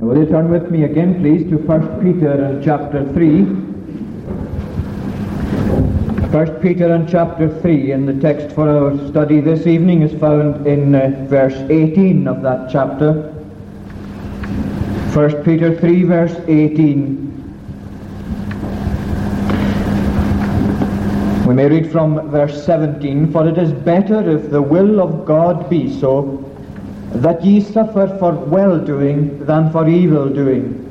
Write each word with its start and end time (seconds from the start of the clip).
Will 0.00 0.16
you 0.16 0.26
turn 0.26 0.48
with 0.48 0.70
me 0.70 0.84
again, 0.84 1.20
please, 1.20 1.50
to 1.50 1.56
1 1.58 2.00
Peter 2.00 2.30
and 2.30 2.62
chapter 2.62 3.04
3. 3.14 3.42
1 6.30 6.60
Peter 6.60 6.94
and 6.94 7.08
chapter 7.08 7.48
3, 7.60 7.90
and 7.90 8.08
the 8.08 8.14
text 8.20 8.54
for 8.54 8.68
our 8.68 8.96
study 9.08 9.40
this 9.40 9.66
evening 9.66 10.02
is 10.02 10.12
found 10.20 10.68
in 10.68 10.94
uh, 10.94 11.10
verse 11.28 11.56
18 11.68 12.28
of 12.28 12.42
that 12.42 12.70
chapter. 12.70 13.12
1 15.14 15.42
Peter 15.42 15.76
3, 15.76 16.04
verse 16.04 16.36
18. 16.46 17.24
We 21.44 21.54
may 21.54 21.68
read 21.68 21.90
from 21.90 22.30
verse 22.30 22.64
17, 22.64 23.32
For 23.32 23.48
it 23.48 23.58
is 23.58 23.72
better 23.72 24.30
if 24.30 24.48
the 24.48 24.62
will 24.62 25.00
of 25.00 25.26
God 25.26 25.68
be 25.68 25.92
so, 25.98 26.47
that 27.12 27.44
ye 27.44 27.60
suffer 27.60 28.06
for 28.18 28.32
well-doing 28.32 29.44
than 29.46 29.70
for 29.72 29.88
evil-doing. 29.88 30.84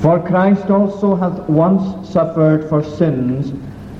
For 0.00 0.18
Christ 0.20 0.70
also 0.70 1.14
hath 1.14 1.48
once 1.48 2.08
suffered 2.08 2.68
for 2.68 2.82
sins, 2.82 3.52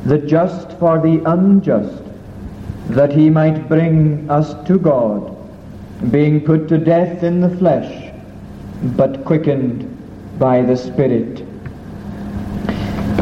the 0.04 0.18
just 0.18 0.72
for 0.78 1.00
the 1.00 1.22
unjust, 1.30 2.02
that 2.88 3.12
he 3.12 3.28
might 3.30 3.68
bring 3.68 4.30
us 4.30 4.54
to 4.66 4.78
God, 4.78 5.36
being 6.10 6.40
put 6.40 6.68
to 6.68 6.78
death 6.78 7.22
in 7.22 7.40
the 7.40 7.50
flesh, 7.56 8.12
but 8.96 9.24
quickened 9.24 9.92
by 10.38 10.62
the 10.62 10.76
Spirit. 10.76 11.44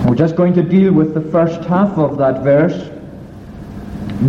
We're 0.06 0.16
just 0.16 0.36
going 0.36 0.52
to 0.54 0.62
deal 0.62 0.92
with 0.92 1.14
the 1.14 1.22
first 1.32 1.64
half 1.64 1.96
of 1.96 2.18
that 2.18 2.42
verse, 2.42 2.90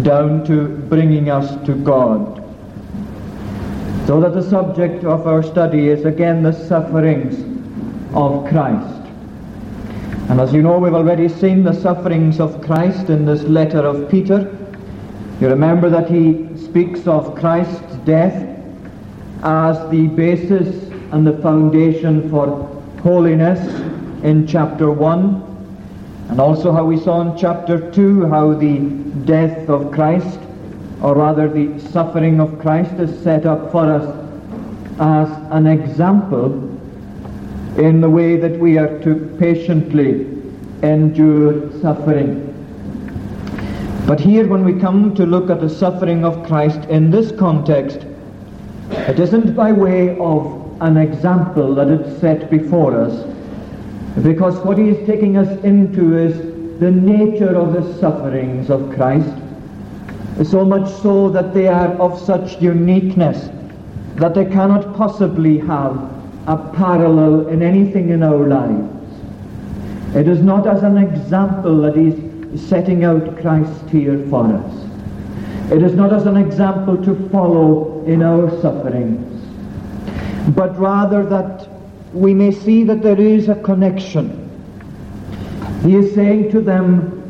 down 0.03 0.45
to 0.45 0.67
bringing 0.67 1.29
us 1.29 1.55
to 1.65 1.73
God. 1.75 2.34
So 4.07 4.21
that 4.21 4.35
the 4.35 4.43
subject 4.43 5.03
of 5.03 5.25
our 5.25 5.41
study 5.41 5.87
is 5.87 6.05
again 6.05 6.43
the 6.43 6.51
sufferings 6.51 7.39
of 8.13 8.47
Christ. 8.47 9.01
And 10.29 10.39
as 10.39 10.53
you 10.53 10.61
know, 10.61 10.77
we've 10.77 10.93
already 10.93 11.27
seen 11.27 11.63
the 11.63 11.73
sufferings 11.73 12.39
of 12.39 12.61
Christ 12.61 13.09
in 13.09 13.25
this 13.25 13.41
letter 13.43 13.79
of 13.79 14.07
Peter. 14.09 14.55
You 15.41 15.49
remember 15.49 15.89
that 15.89 16.07
he 16.07 16.47
speaks 16.55 17.07
of 17.07 17.35
Christ's 17.35 17.95
death 18.05 18.59
as 19.43 19.77
the 19.89 20.05
basis 20.07 20.87
and 21.11 21.25
the 21.25 21.37
foundation 21.41 22.29
for 22.29 22.47
holiness 23.01 23.59
in 24.23 24.45
chapter 24.45 24.91
1. 24.91 26.27
And 26.29 26.39
also 26.39 26.71
how 26.71 26.85
we 26.85 26.99
saw 26.99 27.21
in 27.21 27.35
chapter 27.35 27.91
2 27.91 28.27
how 28.27 28.53
the 28.53 28.79
death 29.25 29.67
of 29.67 29.91
Christ 29.91 30.39
or 31.01 31.15
rather 31.15 31.47
the 31.47 31.79
suffering 31.91 32.39
of 32.39 32.57
Christ 32.59 32.93
is 32.93 33.23
set 33.23 33.45
up 33.45 33.71
for 33.71 33.85
us 33.85 34.25
as 34.99 35.29
an 35.51 35.67
example 35.67 36.53
in 37.77 37.99
the 37.99 38.09
way 38.09 38.37
that 38.37 38.57
we 38.59 38.77
are 38.77 38.99
to 38.99 39.35
patiently 39.37 40.27
endure 40.81 41.71
suffering. 41.81 42.41
But 44.07 44.19
here 44.19 44.47
when 44.47 44.63
we 44.63 44.79
come 44.79 45.13
to 45.15 45.25
look 45.25 45.49
at 45.49 45.59
the 45.59 45.69
suffering 45.69 46.23
of 46.23 46.45
Christ 46.45 46.87
in 46.89 47.11
this 47.11 47.31
context, 47.31 48.05
it 48.91 49.19
isn't 49.19 49.55
by 49.55 49.71
way 49.71 50.17
of 50.19 50.77
an 50.81 50.97
example 50.97 51.73
that 51.75 51.87
it's 51.87 52.21
set 52.21 52.49
before 52.49 52.95
us, 52.99 53.25
because 54.23 54.57
what 54.59 54.77
he 54.77 54.89
is 54.89 55.07
taking 55.07 55.37
us 55.37 55.63
into 55.63 56.17
is 56.17 56.37
the 56.79 56.91
nature 56.91 57.55
of 57.55 57.73
the 57.73 57.99
sufferings 57.99 58.69
of 58.69 58.93
Christ 58.93 59.33
so 60.43 60.65
much 60.65 60.91
so 61.01 61.29
that 61.29 61.53
they 61.53 61.67
are 61.67 61.93
of 61.93 62.19
such 62.19 62.61
uniqueness 62.61 63.49
that 64.15 64.33
they 64.33 64.45
cannot 64.45 64.95
possibly 64.95 65.57
have 65.59 65.95
a 66.47 66.57
parallel 66.75 67.47
in 67.47 67.61
anything 67.61 68.09
in 68.09 68.23
our 68.23 68.47
lives. 68.47 68.91
It 70.15 70.27
is 70.27 70.41
not 70.41 70.67
as 70.67 70.83
an 70.83 70.97
example 70.97 71.81
that 71.81 71.95
he's 71.95 72.61
setting 72.69 73.03
out 73.03 73.37
Christ 73.41 73.89
here 73.89 74.25
for 74.29 74.45
us. 74.45 75.71
It 75.71 75.81
is 75.81 75.93
not 75.93 76.13
as 76.13 76.25
an 76.25 76.37
example 76.37 76.95
to 77.03 77.29
follow 77.29 78.03
in 78.05 78.21
our 78.21 78.49
sufferings, 78.61 79.43
but 80.55 80.77
rather 80.79 81.25
that 81.25 81.67
we 82.13 82.33
may 82.33 82.51
see 82.51 82.83
that 82.83 83.01
there 83.01 83.19
is 83.19 83.49
a 83.49 83.55
connection. 83.55 84.41
He 85.81 85.95
is 85.95 86.13
saying 86.13 86.51
to 86.51 86.61
them, 86.61 87.24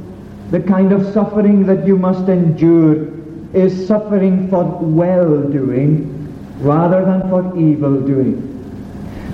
the 0.52 0.60
kind 0.60 0.92
of 0.92 1.12
suffering 1.14 1.66
that 1.66 1.88
you 1.88 1.98
must 1.98 2.30
endure 2.30 3.08
is 3.54 3.88
suffering 3.88 4.48
for 4.50 4.64
well-doing 4.64 6.12
rather 6.60 7.04
than 7.04 7.22
for 7.30 7.58
evil-doing. 7.58 8.52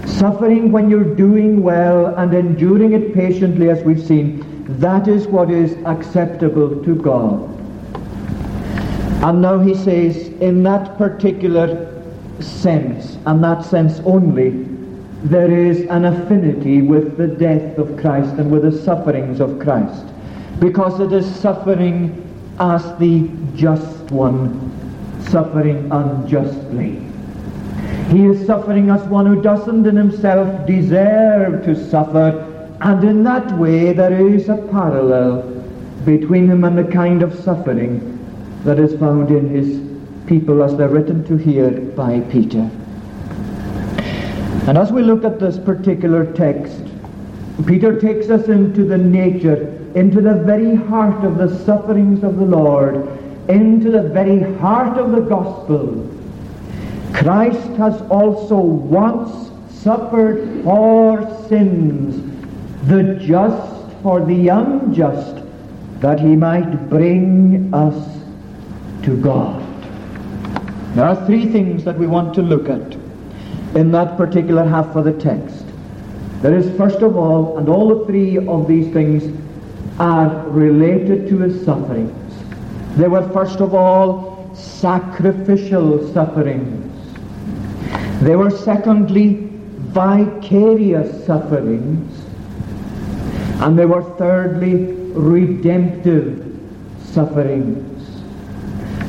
Suffering 0.06 0.72
when 0.72 0.90
you're 0.90 1.16
doing 1.16 1.62
well 1.62 2.16
and 2.16 2.34
enduring 2.34 2.94
it 2.94 3.14
patiently 3.14 3.70
as 3.70 3.84
we've 3.84 4.02
seen, 4.02 4.46
that 4.80 5.08
is 5.08 5.28
what 5.28 5.52
is 5.52 5.74
acceptable 5.86 6.82
to 6.84 6.96
God. 6.96 7.50
And 9.24 9.42
now 9.42 9.60
he 9.60 9.76
says, 9.76 10.18
in 10.40 10.64
that 10.64 10.98
particular 10.98 11.88
sense, 12.40 13.18
and 13.26 13.44
that 13.44 13.66
sense 13.66 14.00
only, 14.06 14.66
there 15.24 15.52
is 15.52 15.82
an 15.90 16.06
affinity 16.06 16.82
with 16.82 17.18
the 17.18 17.28
death 17.28 17.78
of 17.78 17.98
Christ 17.98 18.34
and 18.36 18.50
with 18.50 18.64
the 18.64 18.72
sufferings 18.72 19.40
of 19.40 19.60
Christ 19.60 20.06
because 20.60 21.00
it 21.00 21.12
is 21.12 21.26
suffering 21.36 22.28
as 22.60 22.84
the 23.00 23.30
just 23.56 24.12
one, 24.12 24.72
suffering 25.30 25.92
unjustly. 25.92 27.02
He 28.10 28.26
is 28.26 28.46
suffering 28.46 28.90
as 28.90 29.02
one 29.08 29.26
who 29.26 29.42
doesn't 29.42 29.86
in 29.86 29.96
himself 29.96 30.68
deserve 30.68 31.64
to 31.66 31.90
suffer, 31.90 32.76
and 32.82 33.04
in 33.04 33.24
that 33.24 33.58
way 33.58 33.94
there 33.94 34.28
is 34.28 34.50
a 34.50 34.58
parallel 34.72 35.44
between 36.06 36.50
him 36.50 36.64
and 36.64 36.78
the 36.78 36.92
kind 36.92 37.24
of 37.24 37.34
suffering 37.34 38.08
that 38.64 38.80
is 38.80 39.00
found 39.00 39.32
in 39.32 39.50
his 39.50 39.82
people 40.28 40.62
as 40.62 40.76
they're 40.76 40.90
written 40.90 41.24
to 41.26 41.38
here 41.38 41.72
by 41.72 42.20
Peter. 42.32 42.70
And 44.68 44.78
as 44.78 44.92
we 44.92 45.02
look 45.02 45.24
at 45.24 45.40
this 45.40 45.58
particular 45.58 46.32
text, 46.34 46.84
Peter 47.66 48.00
takes 48.00 48.30
us 48.30 48.48
into 48.48 48.84
the 48.84 48.98
nature 48.98 49.81
into 49.96 50.22
the 50.22 50.36
very 50.36 50.76
heart 50.76 51.24
of 51.24 51.38
the 51.38 51.64
sufferings 51.66 52.24
of 52.24 52.38
the 52.38 52.46
Lord, 52.46 52.96
into 53.50 53.92
the 53.92 54.04
very 54.04 54.40
heart 54.60 54.98
of 54.98 55.12
the 55.12 55.22
gospel. 55.22 56.08
Christ 57.14 57.70
has 57.78 58.02
also 58.04 58.58
once 58.58 59.52
suffered 59.82 60.64
for 60.64 61.48
sins, 61.50 62.16
the 62.88 63.16
just 63.16 63.92
for 64.02 64.24
the 64.26 64.48
unjust, 64.48 65.44
that 66.00 66.20
he 66.20 66.36
might 66.36 66.90
bring 66.90 67.74
us 67.74 68.24
to 69.04 69.20
God. 69.22 69.62
There 70.96 71.06
are 71.06 71.26
three 71.26 71.48
things 71.48 71.84
that 71.84 71.98
we 71.98 72.08
want 72.08 72.34
to 72.36 72.42
look 72.42 72.70
at 72.70 72.96
in 73.76 73.92
that 73.92 74.18
particular 74.18 74.64
half 74.64 74.96
of 74.96 75.06
the 75.06 75.14
text. 75.14 75.66
There 76.42 76.58
is 76.58 76.76
first 76.78 77.02
of 77.02 77.16
all, 77.16 77.58
and 77.58 77.70
all 77.70 78.00
the 78.00 78.06
three 78.06 78.38
of 78.38 78.68
these 78.68 78.92
things 78.94 79.24
are 80.00 80.48
related 80.50 81.28
to 81.30 81.40
his 81.40 81.64
sufferings. 81.66 82.18
They 82.98 83.08
were 83.08 83.28
first 83.30 83.60
of 83.60 83.74
all 83.74 84.54
sacrificial 84.54 86.12
sufferings. 86.14 86.88
They 88.22 88.36
were 88.36 88.50
secondly 88.50 89.50
vicarious 89.92 91.26
sufferings. 91.26 92.26
And 93.62 93.78
they 93.78 93.86
were 93.86 94.04
thirdly 94.18 94.94
redemptive 95.14 96.60
sufferings. 97.04 97.88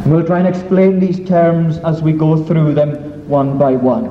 And 0.04 0.12
we'll 0.12 0.26
try 0.26 0.40
and 0.40 0.48
explain 0.48 0.98
these 0.98 1.26
terms 1.28 1.78
as 1.78 2.02
we 2.02 2.12
go 2.12 2.42
through 2.42 2.74
them 2.74 3.28
one 3.28 3.56
by 3.56 3.72
one. 3.72 4.10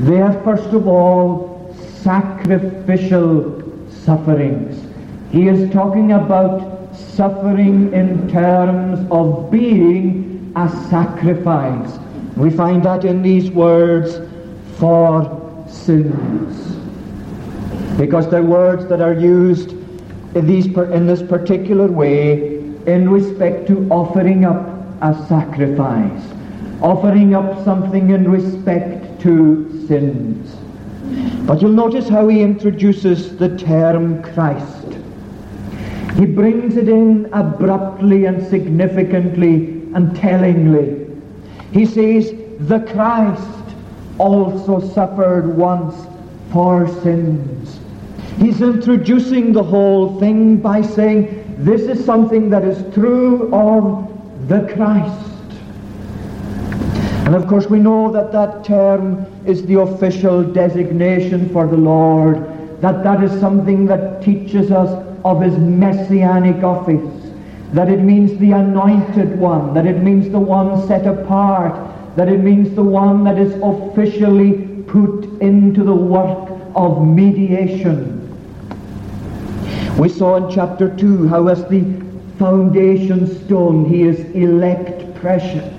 They 0.00 0.20
are 0.20 0.32
first 0.42 0.72
of 0.72 0.88
all 0.88 1.74
sacrificial 2.02 3.62
sufferings. 3.90 4.85
He 5.30 5.48
is 5.48 5.70
talking 5.72 6.12
about 6.12 6.94
suffering 6.94 7.92
in 7.92 8.28
terms 8.28 9.06
of 9.10 9.50
being 9.50 10.52
a 10.56 10.68
sacrifice. 10.88 11.98
We 12.36 12.50
find 12.50 12.82
that 12.84 13.04
in 13.04 13.22
these 13.22 13.50
words, 13.50 14.20
for 14.78 15.64
sins. 15.68 16.76
Because 17.98 18.30
they're 18.30 18.42
words 18.42 18.86
that 18.88 19.00
are 19.00 19.14
used 19.14 19.70
in, 20.34 20.46
these, 20.46 20.66
in 20.66 21.06
this 21.06 21.22
particular 21.22 21.86
way 21.86 22.58
in 22.86 23.08
respect 23.08 23.66
to 23.68 23.88
offering 23.90 24.44
up 24.44 24.68
a 25.00 25.26
sacrifice, 25.26 26.22
offering 26.82 27.34
up 27.34 27.64
something 27.64 28.10
in 28.10 28.30
respect 28.30 29.20
to 29.22 29.86
sins. 29.86 30.56
But 31.46 31.62
you'll 31.62 31.72
notice 31.72 32.08
how 32.08 32.28
he 32.28 32.42
introduces 32.42 33.36
the 33.36 33.56
term 33.56 34.22
Christ. 34.22 34.85
He 36.16 36.24
brings 36.24 36.78
it 36.78 36.88
in 36.88 37.28
abruptly 37.32 38.24
and 38.24 38.46
significantly 38.48 39.82
and 39.94 40.16
tellingly. 40.16 41.06
He 41.72 41.84
says, 41.84 42.32
the 42.60 42.80
Christ 42.80 43.76
also 44.16 44.80
suffered 44.80 45.56
once 45.56 45.94
for 46.50 46.88
sins. 47.02 47.80
He's 48.38 48.62
introducing 48.62 49.52
the 49.52 49.62
whole 49.62 50.18
thing 50.18 50.56
by 50.56 50.80
saying 50.80 51.56
this 51.58 51.82
is 51.82 52.02
something 52.02 52.48
that 52.48 52.64
is 52.64 52.94
true 52.94 53.54
of 53.54 54.48
the 54.48 54.72
Christ. 54.74 55.32
And 57.26 57.34
of 57.34 57.46
course 57.46 57.66
we 57.66 57.78
know 57.78 58.10
that 58.12 58.32
that 58.32 58.64
term 58.64 59.26
is 59.44 59.66
the 59.66 59.80
official 59.80 60.42
designation 60.42 61.50
for 61.50 61.66
the 61.66 61.76
Lord, 61.76 62.80
that 62.80 63.02
that 63.02 63.22
is 63.22 63.38
something 63.38 63.84
that 63.86 64.22
teaches 64.22 64.70
us 64.70 65.02
of 65.26 65.42
his 65.42 65.58
messianic 65.58 66.62
office, 66.62 67.32
that 67.72 67.88
it 67.88 68.00
means 68.00 68.38
the 68.38 68.52
anointed 68.52 69.36
one, 69.40 69.74
that 69.74 69.84
it 69.84 70.00
means 70.00 70.30
the 70.30 70.38
one 70.38 70.86
set 70.86 71.04
apart, 71.04 71.74
that 72.16 72.28
it 72.28 72.38
means 72.38 72.76
the 72.76 72.82
one 72.82 73.24
that 73.24 73.36
is 73.36 73.52
officially 73.60 74.82
put 74.86 75.24
into 75.40 75.82
the 75.82 75.94
work 75.94 76.48
of 76.76 77.04
mediation. 77.04 78.22
We 79.98 80.08
saw 80.08 80.36
in 80.36 80.48
chapter 80.48 80.94
2 80.96 81.26
how 81.26 81.48
as 81.48 81.64
the 81.64 81.82
foundation 82.38 83.26
stone 83.26 83.84
he 83.84 84.02
is 84.02 84.20
elect 84.30 85.12
precious. 85.16 85.74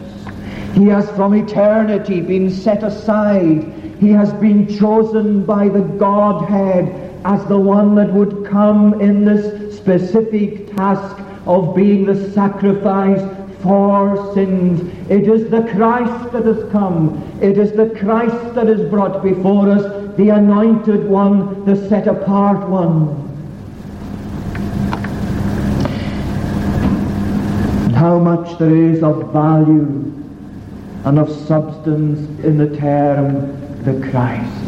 He 0.73 0.87
has 0.87 1.09
from 1.11 1.33
eternity 1.33 2.19
been 2.19 2.51
set 2.51 2.83
aside. 2.83 3.63
He 4.01 4.09
has 4.09 4.33
been 4.33 4.67
chosen 4.77 5.45
by 5.45 5.69
the 5.69 5.81
Godhead 5.81 7.06
as 7.27 7.45
the 7.47 7.59
one 7.59 7.93
that 7.93 8.11
would 8.13 8.45
come 8.45 9.01
in 9.01 9.25
this 9.25 9.77
specific 9.77 10.73
task 10.77 11.21
of 11.45 11.75
being 11.75 12.05
the 12.05 12.31
sacrifice 12.31 13.21
for 13.61 14.33
sins. 14.33 14.79
It 15.09 15.27
is 15.27 15.49
the 15.49 15.63
Christ 15.75 16.31
that 16.31 16.45
has 16.45 16.71
come. 16.71 17.21
It 17.41 17.57
is 17.57 17.73
the 17.73 17.89
Christ 17.99 18.55
that 18.55 18.67
is 18.67 18.89
brought 18.89 19.21
before 19.21 19.69
us, 19.69 20.15
the 20.15 20.29
anointed 20.29 21.03
one, 21.09 21.65
the 21.65 21.75
set 21.89 22.07
apart 22.07 22.65
one. 22.69 23.25
How 27.93 28.19
much 28.19 28.57
there 28.57 28.73
is 28.73 29.03
of 29.03 29.33
value 29.33 30.13
and 31.03 31.19
of 31.19 31.29
substance 31.45 32.19
in 32.45 32.57
the 32.57 32.77
term 32.77 33.83
the 33.83 34.09
Christ. 34.11 34.66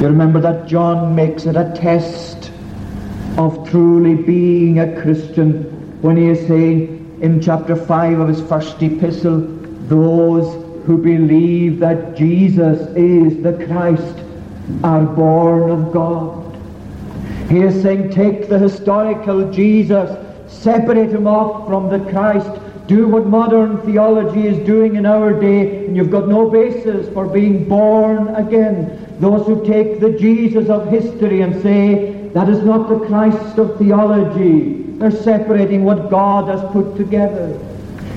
You 0.00 0.06
remember 0.06 0.40
that 0.40 0.66
John 0.66 1.14
makes 1.14 1.44
it 1.44 1.56
a 1.56 1.74
test 1.76 2.50
of 3.36 3.68
truly 3.68 4.14
being 4.14 4.78
a 4.78 4.98
Christian 5.02 5.64
when 6.00 6.16
he 6.16 6.28
is 6.28 6.48
saying, 6.48 7.18
in 7.20 7.42
chapter 7.42 7.76
5 7.76 8.20
of 8.20 8.28
his 8.28 8.40
first 8.40 8.82
epistle, 8.82 9.40
those 9.88 10.64
who 10.86 10.96
believe 10.96 11.80
that 11.80 12.16
Jesus 12.16 12.80
is 12.96 13.42
the 13.42 13.62
Christ 13.66 14.24
are 14.82 15.04
born 15.04 15.70
of 15.70 15.92
God. 15.92 16.56
He 17.50 17.60
is 17.60 17.82
saying, 17.82 18.08
take 18.08 18.48
the 18.48 18.58
historical 18.58 19.52
Jesus, 19.52 20.08
separate 20.50 21.10
him 21.10 21.26
off 21.26 21.66
from 21.66 21.90
the 21.90 22.10
Christ, 22.10 22.48
do 22.86 23.06
what 23.06 23.26
modern 23.26 23.76
theology 23.82 24.46
is 24.46 24.66
doing 24.66 24.96
in 24.96 25.04
our 25.04 25.38
day, 25.38 25.84
and 25.84 25.94
you've 25.94 26.10
got 26.10 26.26
no 26.26 26.48
basis 26.48 27.12
for 27.12 27.26
being 27.26 27.68
born 27.68 28.28
again. 28.34 28.99
Those 29.20 29.46
who 29.46 29.66
take 29.66 30.00
the 30.00 30.12
Jesus 30.18 30.70
of 30.70 30.88
history 30.88 31.42
and 31.42 31.62
say, 31.62 32.30
that 32.32 32.48
is 32.48 32.64
not 32.64 32.88
the 32.88 33.06
Christ 33.06 33.58
of 33.58 33.76
theology, 33.76 34.82
they're 34.96 35.10
separating 35.10 35.84
what 35.84 36.08
God 36.08 36.48
has 36.48 36.62
put 36.72 36.96
together. 36.96 37.58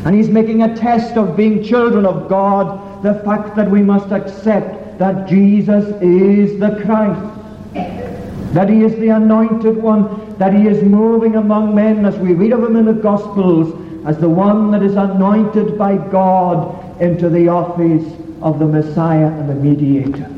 And 0.06 0.16
he's 0.16 0.30
making 0.30 0.64
a 0.64 0.74
test 0.78 1.18
of 1.18 1.36
being 1.36 1.62
children 1.62 2.06
of 2.06 2.30
God, 2.30 3.04
the 3.04 3.16
fact 3.26 3.58
that 3.58 3.70
we 3.70 3.82
must 3.82 4.12
accept 4.12 4.98
that 4.98 5.28
Jesus 5.28 5.86
is 6.02 6.58
the 6.58 6.82
Christ, 6.86 8.54
that 8.54 8.70
he 8.70 8.84
is 8.84 8.98
the 9.00 9.10
anointed 9.10 9.76
one, 9.76 10.38
that 10.38 10.54
he 10.54 10.68
is 10.68 10.82
moving 10.84 11.36
among 11.36 11.76
men, 11.76 12.06
as 12.06 12.18
we 12.18 12.34
read 12.34 12.54
of 12.54 12.64
him 12.64 12.78
in 12.78 12.86
the 12.86 12.94
Gospels, 12.94 13.74
as 14.06 14.18
the 14.20 14.30
one 14.30 14.72
that 14.72 14.82
is 14.82 14.96
anointed 14.96 15.78
by 15.78 15.98
God 15.98 17.02
into 17.02 17.28
the 17.28 17.50
office 17.50 18.06
of 18.42 18.60
the 18.60 18.68
Messiah 18.68 19.28
and 19.28 19.50
the 19.50 19.56
mediator. 19.56 20.30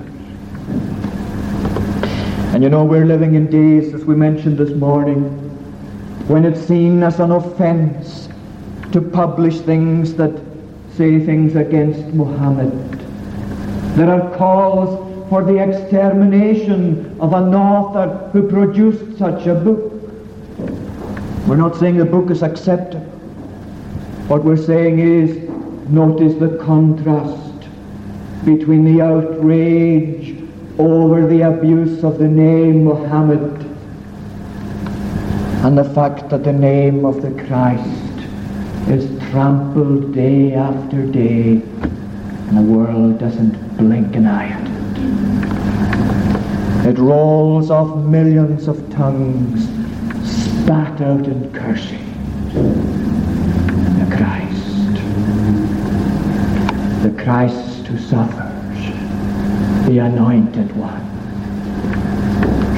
And 2.55 2.63
you 2.63 2.69
know, 2.69 2.85
we're 2.85 3.05
living 3.05 3.35
in 3.35 3.47
days, 3.47 3.93
as 3.93 4.05
we 4.05 4.15
mentioned 4.15 4.57
this 4.57 4.69
morning, 4.69 5.23
when 6.29 6.45
it's 6.45 6.61
seen 6.61 7.03
as 7.03 7.19
an 7.19 7.31
offense 7.31 8.29
to 8.93 9.01
publish 9.01 9.59
things 9.59 10.13
that 10.13 10.31
say 10.95 11.19
things 11.25 11.57
against 11.57 11.99
Muhammad. 12.13 12.71
There 13.97 14.09
are 14.09 14.33
calls 14.37 15.27
for 15.27 15.43
the 15.43 15.57
extermination 15.57 17.17
of 17.19 17.33
an 17.33 17.53
author 17.53 18.29
who 18.31 18.47
produced 18.47 19.17
such 19.17 19.47
a 19.47 19.55
book. 19.55 19.91
We're 21.49 21.57
not 21.57 21.75
saying 21.75 21.97
the 21.97 22.05
book 22.05 22.31
is 22.31 22.41
acceptable. 22.41 23.05
What 24.29 24.45
we're 24.45 24.55
saying 24.55 24.99
is, 24.99 25.49
notice 25.89 26.35
the 26.35 26.57
contrast 26.63 27.67
between 28.45 28.85
the 28.85 29.01
outrage 29.01 30.34
over 30.77 31.25
the 31.27 31.42
abuse 31.42 32.04
of 32.04 32.18
the 32.19 32.27
name 32.27 32.83
Muhammad 32.83 33.42
and 35.63 35.77
the 35.77 35.83
fact 35.83 36.30
that 36.30 36.44
the 36.44 36.54
name 36.54 37.06
of 37.06 37.22
the 37.22 37.31
Christ 37.45 38.16
is 38.89 39.07
trampled 39.30 40.13
day 40.13 40.54
after 40.54 41.06
day 41.07 41.62
and 42.48 42.57
the 42.57 42.62
world 42.62 43.18
doesn't 43.19 43.77
blink 43.77 44.16
an 44.16 44.27
eye 44.27 44.50
at 44.50 44.62
it. 44.62 44.75
It 46.89 47.00
rolls 47.00 47.72
off 47.72 47.95
millions 48.06 48.68
of 48.68 48.77
tongues 48.92 49.68
spat 50.66 51.01
out 51.01 51.25
in 51.25 51.51
cursing. 51.51 52.06
The 54.00 54.06
Christ. 54.16 54.94
The 57.01 57.24
Christ 57.24 57.88
who 57.88 57.98
suffers. 57.98 58.44
The 59.85 59.99
anointed 59.99 60.75
one. 60.75 61.03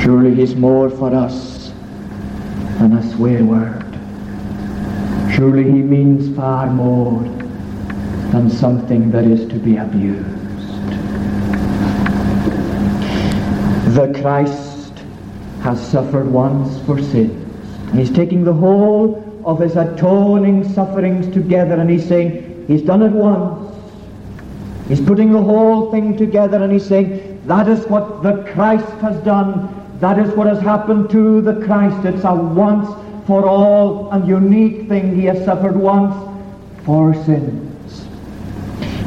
Surely 0.02 0.36
he's 0.36 0.56
more 0.56 0.90
for 0.90 1.14
us 1.16 1.72
than 2.80 2.94
a 2.94 3.16
swear 3.16 3.46
word. 3.46 3.98
Surely 5.34 5.64
he 5.64 5.82
means 5.82 6.36
far 6.36 6.68
more 6.68 7.22
than 8.32 8.50
something 8.50 9.10
that 9.12 9.24
is 9.24 9.48
to 9.50 9.56
be 9.56 9.78
abused. 9.78 10.28
The 13.96 14.14
Christ 14.22 15.00
has 15.62 15.80
suffered 15.90 16.28
once 16.30 16.78
for 16.86 17.02
sins. 17.02 17.94
He's 17.94 18.12
taking 18.12 18.44
the 18.44 18.54
whole 18.54 19.24
of 19.46 19.62
his 19.62 19.78
atoning 19.78 20.74
sufferings 20.74 21.34
together 21.34 21.76
and 21.76 21.90
he's 21.90 22.06
saying, 22.06 22.66
he's 22.68 22.82
done 22.82 23.02
it 23.02 23.14
once. 23.14 23.67
He's 24.88 25.02
putting 25.02 25.34
the 25.34 25.42
whole 25.42 25.92
thing 25.92 26.18
together 26.18 26.64
and 26.64 26.72
he's 26.72 26.86
saying, 26.86 27.42
that 27.46 27.68
is 27.68 27.86
what 27.88 28.24
the 28.24 28.44
Christ 28.54 28.88
has 29.02 29.22
done 29.24 29.74
that 30.00 30.20
is 30.20 30.30
what 30.36 30.46
has 30.46 30.60
happened 30.60 31.10
to 31.10 31.42
the 31.42 31.66
Christ. 31.66 32.06
It's 32.06 32.24
a 32.24 32.34
once 32.34 32.88
for 33.26 33.48
all 33.48 34.12
and 34.12 34.28
unique 34.28 34.88
thing. 34.88 35.16
He 35.16 35.26
has 35.26 35.44
suffered 35.44 35.76
once 35.76 36.16
for 36.86 37.16
sins. 37.26 38.08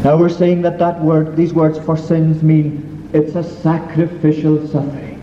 Now 0.02 0.16
we're 0.16 0.28
saying 0.28 0.62
that 0.62 0.78
that 0.78 1.00
word, 1.00 1.36
these 1.36 1.54
words 1.54 1.78
for 1.78 1.96
sins 1.96 2.42
mean 2.42 3.08
it's 3.12 3.36
a 3.36 3.44
sacrificial 3.44 4.66
suffering. 4.66 5.20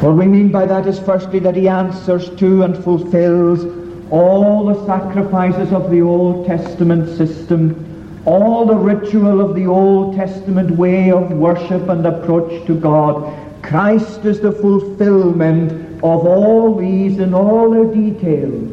What 0.00 0.14
we 0.14 0.26
mean 0.26 0.52
by 0.52 0.66
that 0.66 0.86
is 0.86 1.00
firstly 1.00 1.40
that 1.40 1.56
he 1.56 1.66
answers 1.66 2.30
to 2.36 2.62
and 2.62 2.76
fulfills 2.84 3.64
all 4.10 4.66
the 4.66 4.86
sacrifices 4.86 5.72
of 5.72 5.90
the 5.90 6.00
Old 6.00 6.46
Testament 6.46 7.16
system, 7.16 7.87
all 8.28 8.66
the 8.66 8.74
ritual 8.74 9.40
of 9.40 9.54
the 9.54 9.66
Old 9.66 10.14
Testament 10.14 10.70
way 10.72 11.10
of 11.10 11.32
worship 11.32 11.88
and 11.88 12.04
approach 12.04 12.66
to 12.66 12.78
God. 12.78 13.34
Christ 13.62 14.26
is 14.26 14.40
the 14.40 14.52
fulfillment 14.52 15.72
of 16.04 16.26
all 16.26 16.76
these 16.76 17.18
in 17.20 17.32
all 17.32 17.70
their 17.70 17.86
details. 17.86 18.70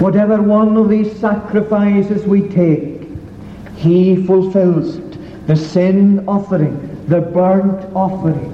Whatever 0.00 0.40
one 0.40 0.74
of 0.78 0.88
these 0.88 1.14
sacrifices 1.20 2.24
we 2.24 2.48
take, 2.48 3.06
he 3.76 4.24
fulfills 4.24 4.96
it. 4.96 5.46
The 5.46 5.56
sin 5.56 6.26
offering, 6.26 7.04
the 7.08 7.20
burnt 7.20 7.94
offering, 7.94 8.50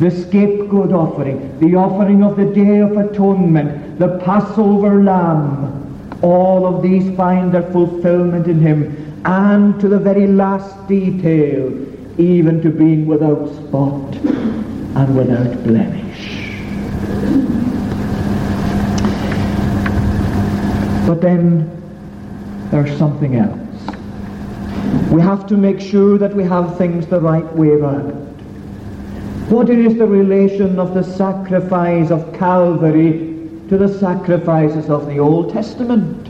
the 0.00 0.10
scapegoat 0.10 0.92
offering, 0.92 1.56
the 1.60 1.76
offering 1.76 2.24
of 2.24 2.36
the 2.36 2.46
Day 2.46 2.78
of 2.80 2.96
Atonement, 2.96 4.00
the 4.00 4.18
Passover 4.24 5.04
lamb, 5.04 5.74
all 6.20 6.66
of 6.66 6.82
these 6.82 7.14
find 7.16 7.52
their 7.52 7.70
fulfillment 7.70 8.48
in 8.48 8.58
him, 8.58 9.03
and 9.24 9.80
to 9.80 9.88
the 9.88 9.98
very 9.98 10.26
last 10.26 10.86
detail, 10.86 11.72
even 12.18 12.60
to 12.62 12.70
being 12.70 13.06
without 13.06 13.48
spot 13.54 14.14
and 14.16 15.16
without 15.16 15.64
blemish. 15.64 16.04
But 21.06 21.20
then 21.20 21.70
there's 22.70 22.96
something 22.98 23.36
else. 23.36 23.58
We 25.10 25.20
have 25.20 25.46
to 25.46 25.56
make 25.56 25.80
sure 25.80 26.18
that 26.18 26.34
we 26.34 26.44
have 26.44 26.76
things 26.76 27.06
the 27.06 27.20
right 27.20 27.50
way 27.54 27.68
around. 27.68 28.12
What 29.50 29.68
is 29.70 29.96
the 29.96 30.06
relation 30.06 30.78
of 30.78 30.94
the 30.94 31.02
sacrifice 31.02 32.10
of 32.10 32.32
Calvary 32.34 33.32
to 33.68 33.78
the 33.78 33.88
sacrifices 33.88 34.90
of 34.90 35.06
the 35.06 35.18
Old 35.18 35.52
Testament? 35.52 36.23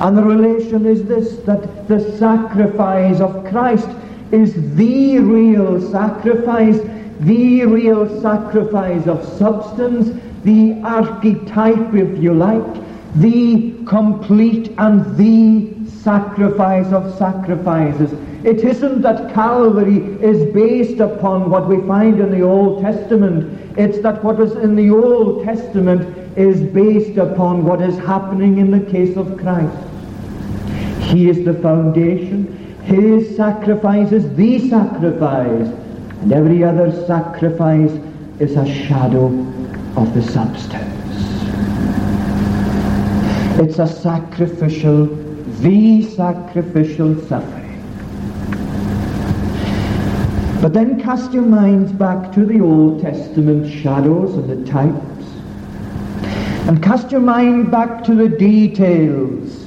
And 0.00 0.16
the 0.16 0.22
relation 0.22 0.86
is 0.86 1.04
this, 1.04 1.36
that 1.44 1.86
the 1.86 2.16
sacrifice 2.16 3.20
of 3.20 3.44
Christ 3.44 3.88
is 4.32 4.54
the 4.74 5.18
real 5.18 5.78
sacrifice, 5.90 6.80
the 7.20 7.66
real 7.66 8.20
sacrifice 8.22 9.06
of 9.06 9.22
substance, 9.36 10.18
the 10.44 10.80
archetype, 10.82 11.92
if 11.92 12.18
you 12.18 12.32
like, 12.32 12.62
the 13.16 13.74
complete 13.86 14.72
and 14.78 15.16
the 15.18 15.88
sacrifice 15.90 16.90
of 16.92 17.14
sacrifices. 17.18 18.12
It 18.42 18.64
isn't 18.64 19.02
that 19.02 19.34
Calvary 19.34 19.98
is 20.22 20.50
based 20.54 21.00
upon 21.00 21.50
what 21.50 21.68
we 21.68 21.86
find 21.86 22.20
in 22.20 22.30
the 22.30 22.40
Old 22.40 22.80
Testament. 22.80 23.78
It's 23.78 24.00
that 24.00 24.24
what 24.24 24.38
was 24.38 24.52
in 24.52 24.76
the 24.76 24.88
Old 24.88 25.44
Testament 25.44 26.16
is 26.38 26.62
based 26.72 27.18
upon 27.18 27.64
what 27.66 27.82
is 27.82 27.98
happening 27.98 28.56
in 28.56 28.70
the 28.70 28.90
case 28.90 29.14
of 29.18 29.36
Christ. 29.36 29.89
He 31.10 31.28
is 31.28 31.44
the 31.44 31.54
foundation. 31.54 32.56
His 32.84 33.36
sacrifice 33.36 34.12
is 34.12 34.32
the 34.36 34.68
sacrifice. 34.68 35.68
And 36.22 36.32
every 36.32 36.62
other 36.62 36.92
sacrifice 37.06 37.90
is 38.38 38.56
a 38.56 38.66
shadow 38.66 39.26
of 39.96 40.14
the 40.14 40.22
substance. 40.22 40.86
It's 43.58 43.78
a 43.78 43.86
sacrificial, 43.86 45.06
the 45.06 46.02
sacrificial 46.02 47.20
suffering. 47.26 47.60
But 50.62 50.74
then 50.74 51.00
cast 51.00 51.32
your 51.32 51.42
minds 51.42 51.90
back 51.90 52.32
to 52.32 52.44
the 52.44 52.60
Old 52.60 53.02
Testament 53.02 53.72
shadows 53.82 54.34
and 54.34 54.48
the 54.48 54.70
types. 54.70 55.26
And 56.68 56.82
cast 56.82 57.10
your 57.10 57.20
mind 57.20 57.70
back 57.70 58.04
to 58.04 58.14
the 58.14 58.28
details. 58.28 59.59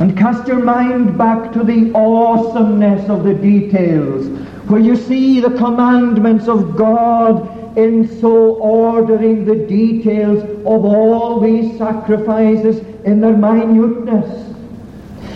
And 0.00 0.16
cast 0.16 0.46
your 0.46 0.60
mind 0.60 1.18
back 1.18 1.52
to 1.54 1.64
the 1.64 1.92
awesomeness 1.92 3.08
of 3.10 3.24
the 3.24 3.34
details, 3.34 4.26
where 4.68 4.80
you 4.80 4.94
see 4.94 5.40
the 5.40 5.50
commandments 5.50 6.46
of 6.46 6.76
God 6.76 7.76
in 7.76 8.08
so 8.20 8.54
ordering 8.54 9.44
the 9.44 9.56
details 9.56 10.42
of 10.42 10.84
all 10.84 11.40
these 11.40 11.76
sacrifices 11.78 12.78
in 13.04 13.20
their 13.20 13.36
minuteness. 13.36 14.54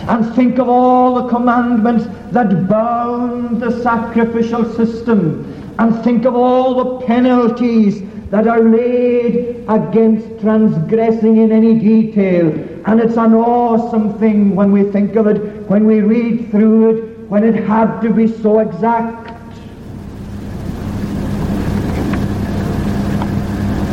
And 0.07 0.33
think 0.33 0.59
of 0.59 0.69
all 0.69 1.21
the 1.21 1.29
commandments 1.29 2.05
that 2.31 2.69
bound 2.69 3.61
the 3.61 3.83
sacrificial 3.83 4.63
system. 4.75 5.75
And 5.79 6.01
think 6.05 6.25
of 6.25 6.35
all 6.35 6.99
the 6.99 7.05
penalties 7.05 8.01
that 8.29 8.47
are 8.47 8.61
laid 8.61 9.65
against 9.67 10.39
transgressing 10.39 11.37
in 11.37 11.51
any 11.51 11.79
detail. 11.79 12.72
And 12.85 12.99
it's 12.99 13.17
an 13.17 13.33
awesome 13.33 14.19
thing 14.19 14.55
when 14.55 14.71
we 14.71 14.83
think 14.83 15.15
of 15.15 15.27
it, 15.27 15.37
when 15.69 15.85
we 15.85 16.01
read 16.01 16.51
through 16.51 16.89
it, 16.89 17.19
when 17.29 17.43
it 17.43 17.55
had 17.63 18.01
to 18.01 18.09
be 18.09 18.27
so 18.27 18.59
exact. 18.59 19.29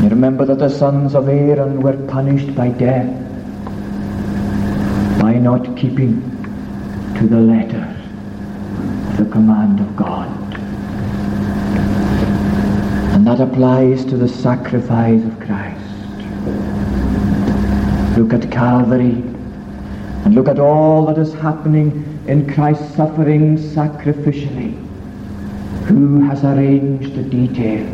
You 0.03 0.09
remember 0.09 0.45
that 0.45 0.59
the 0.59 0.69
sons 0.69 1.15
of 1.15 1.29
Aaron 1.29 1.81
were 1.81 1.97
punished 2.09 2.55
by 2.55 2.69
death 2.69 3.09
by 5.21 5.35
not 5.35 5.77
keeping 5.77 6.21
to 7.19 7.27
the 7.27 7.39
letter 7.39 7.87
the 9.23 9.31
command 9.31 9.81
of 9.81 9.95
God. 9.97 10.29
And 13.15 13.27
that 13.27 13.41
applies 13.41 14.05
to 14.07 14.17
the 14.17 14.29
sacrifice 14.29 15.23
of 15.23 15.39
Christ. 15.39 15.80
Look 18.17 18.33
at 18.33 18.51
Calvary 18.51 19.23
and 20.25 20.35
look 20.35 20.49
at 20.49 20.59
all 20.59 21.07
that 21.07 21.17
is 21.17 21.33
happening 21.33 22.21
in 22.27 22.53
Christ's 22.53 22.95
suffering 22.97 23.57
sacrificially. 23.57 24.75
Who 25.85 26.21
has 26.23 26.45
arranged 26.45 27.15
the 27.15 27.23
details? 27.23 27.89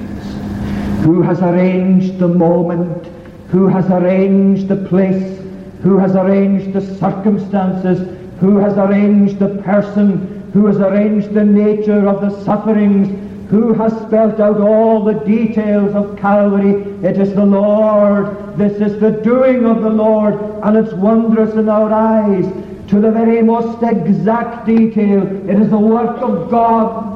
Who 1.04 1.22
has 1.22 1.40
arranged 1.40 2.18
the 2.18 2.28
moment? 2.28 3.06
Who 3.48 3.68
has 3.68 3.90
arranged 3.90 4.68
the 4.68 4.76
place? 4.88 5.38
Who 5.82 5.98
has 5.98 6.16
arranged 6.16 6.72
the 6.72 6.80
circumstances? 6.96 8.18
Who 8.40 8.56
has 8.56 8.76
arranged 8.78 9.38
the 9.38 9.62
person? 9.62 10.50
Who 10.52 10.66
has 10.66 10.78
arranged 10.78 11.34
the 11.34 11.44
nature 11.44 12.08
of 12.08 12.22
the 12.22 12.42
sufferings? 12.42 13.25
Who 13.48 13.72
has 13.74 13.92
spelt 14.02 14.40
out 14.40 14.60
all 14.60 15.04
the 15.04 15.14
details 15.24 15.94
of 15.94 16.18
Calvary? 16.18 16.82
It 17.06 17.16
is 17.16 17.32
the 17.34 17.46
Lord. 17.46 18.58
This 18.58 18.80
is 18.80 18.98
the 18.98 19.12
doing 19.22 19.64
of 19.66 19.82
the 19.82 19.90
Lord, 19.90 20.34
and 20.64 20.76
it's 20.76 20.92
wondrous 20.94 21.54
in 21.54 21.68
our 21.68 21.92
eyes 21.92 22.44
to 22.88 23.00
the 23.00 23.10
very 23.10 23.42
most 23.42 23.82
exact 23.82 24.66
detail. 24.66 25.22
It 25.48 25.60
is 25.60 25.70
the 25.70 25.78
work 25.78 26.16
of 26.22 26.50
God. 26.50 27.12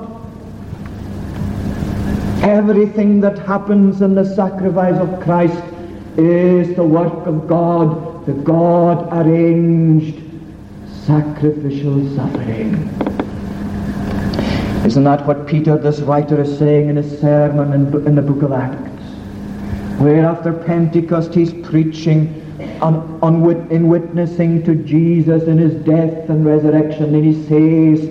Everything 2.43 3.21
that 3.23 3.39
happens 3.41 4.01
in 4.01 4.15
the 4.15 4.25
sacrifice 4.25 5.01
of 5.01 5.21
Christ 5.21 5.63
is 6.17 6.77
the 6.77 6.85
work 6.85 7.27
of 7.27 7.49
God, 7.49 8.25
the 8.27 8.33
God 8.33 9.09
arranged 9.13 10.23
sacrificial 11.07 12.15
suffering. 12.15 13.10
Isn't 14.85 15.05
that 15.05 15.27
what 15.27 15.47
Peter, 15.47 15.77
this 15.77 16.01
writer, 16.01 16.41
is 16.41 16.59
saying 16.59 16.89
in 16.89 16.97
his 16.97 17.21
sermon 17.21 17.73
in, 17.75 18.07
in 18.07 18.15
the 18.15 18.23
book 18.23 18.43
of 18.43 18.53
Acts? 18.53 19.03
Where 20.01 20.25
after 20.25 20.55
Pentecost 20.55 21.35
he's 21.35 21.53
preaching 21.53 22.41
on, 22.81 23.19
on, 23.23 23.71
in 23.71 23.89
witnessing 23.89 24.63
to 24.65 24.75
Jesus 24.75 25.43
in 25.45 25.59
his 25.59 25.75
death 25.85 26.31
and 26.31 26.47
resurrection, 26.47 27.15
and 27.15 27.25
he 27.25 27.35
says 27.47 28.09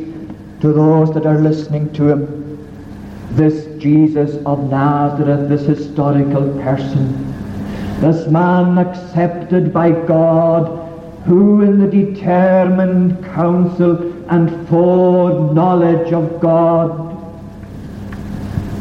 to 0.61 0.71
those 0.71 1.11
that 1.15 1.25
are 1.25 1.39
listening 1.39 1.91
to 1.93 2.09
him, 2.09 2.39
this 3.31 3.65
Jesus 3.81 4.35
of 4.45 4.69
Nazareth, 4.69 5.49
this 5.49 5.61
historical 5.63 6.53
person, 6.61 7.33
this 7.99 8.27
man 8.27 8.77
accepted 8.77 9.73
by 9.73 9.89
God, 9.91 10.87
who 11.25 11.63
in 11.63 11.79
the 11.79 11.87
determined 11.87 13.23
counsel 13.25 14.18
and 14.29 14.69
foreknowledge 14.69 16.13
of 16.13 16.39
God, 16.39 17.17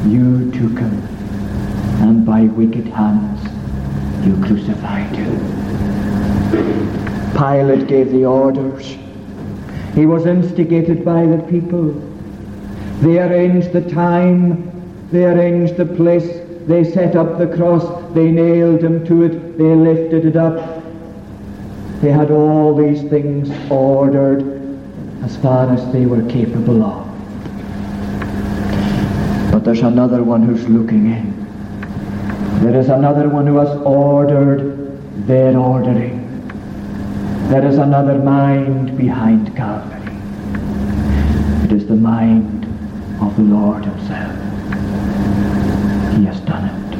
you 0.06 0.50
took 0.52 0.78
him, 0.78 1.02
and 2.02 2.26
by 2.26 2.42
wicked 2.42 2.86
hands 2.86 3.40
you 4.26 4.36
crucified 4.44 5.16
him. 5.16 5.38
Pilate 7.32 7.86
gave 7.88 8.10
the 8.10 8.26
orders. 8.26 8.98
He 9.94 10.04
was 10.04 10.26
instigated 10.26 11.02
by 11.02 11.24
the 11.24 11.38
people. 11.48 11.92
They 13.00 13.18
arranged 13.18 13.72
the 13.72 13.88
time, 13.90 14.70
they 15.10 15.24
arranged 15.24 15.78
the 15.78 15.86
place, 15.86 16.40
they 16.66 16.84
set 16.84 17.16
up 17.16 17.38
the 17.38 17.46
cross, 17.56 18.12
they 18.12 18.30
nailed 18.30 18.84
him 18.84 19.06
to 19.06 19.22
it, 19.22 19.56
they 19.56 19.74
lifted 19.74 20.26
it 20.26 20.36
up. 20.36 20.82
They 22.02 22.10
had 22.10 22.30
all 22.30 22.76
these 22.76 23.02
things 23.08 23.50
ordered 23.70 24.58
as 25.22 25.36
far 25.38 25.70
as 25.72 25.92
they 25.92 26.06
were 26.06 26.22
capable 26.28 26.82
of. 26.82 27.08
But 29.52 29.64
there's 29.64 29.80
another 29.80 30.22
one 30.22 30.42
who's 30.42 30.68
looking 30.68 31.10
in. 31.10 31.38
There 32.60 32.78
is 32.78 32.88
another 32.88 33.28
one 33.28 33.46
who 33.46 33.56
has 33.58 33.76
ordered 33.82 35.26
their 35.26 35.56
ordering. 35.56 36.18
There 37.48 37.64
is 37.66 37.78
another 37.78 38.18
mind 38.18 38.96
behind 38.96 39.56
Calvary. 39.56 39.98
It 41.64 41.72
is 41.72 41.86
the 41.86 41.96
mind 41.96 42.64
of 43.20 43.36
the 43.36 43.42
Lord 43.42 43.84
himself. 43.84 44.34
He 46.16 46.24
has 46.26 46.40
done 46.40 46.64
it. 46.64 46.94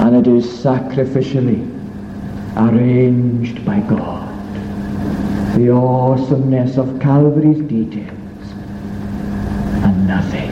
And 0.00 0.16
it 0.16 0.26
is 0.26 0.46
sacrificially 0.46 1.66
arranged 2.56 3.64
by 3.64 3.80
God. 3.80 4.19
The 5.56 5.70
awesomeness 5.70 6.76
of 6.76 7.00
Calvary's 7.00 7.60
details. 7.68 8.10
And 9.82 10.06
nothing 10.06 10.50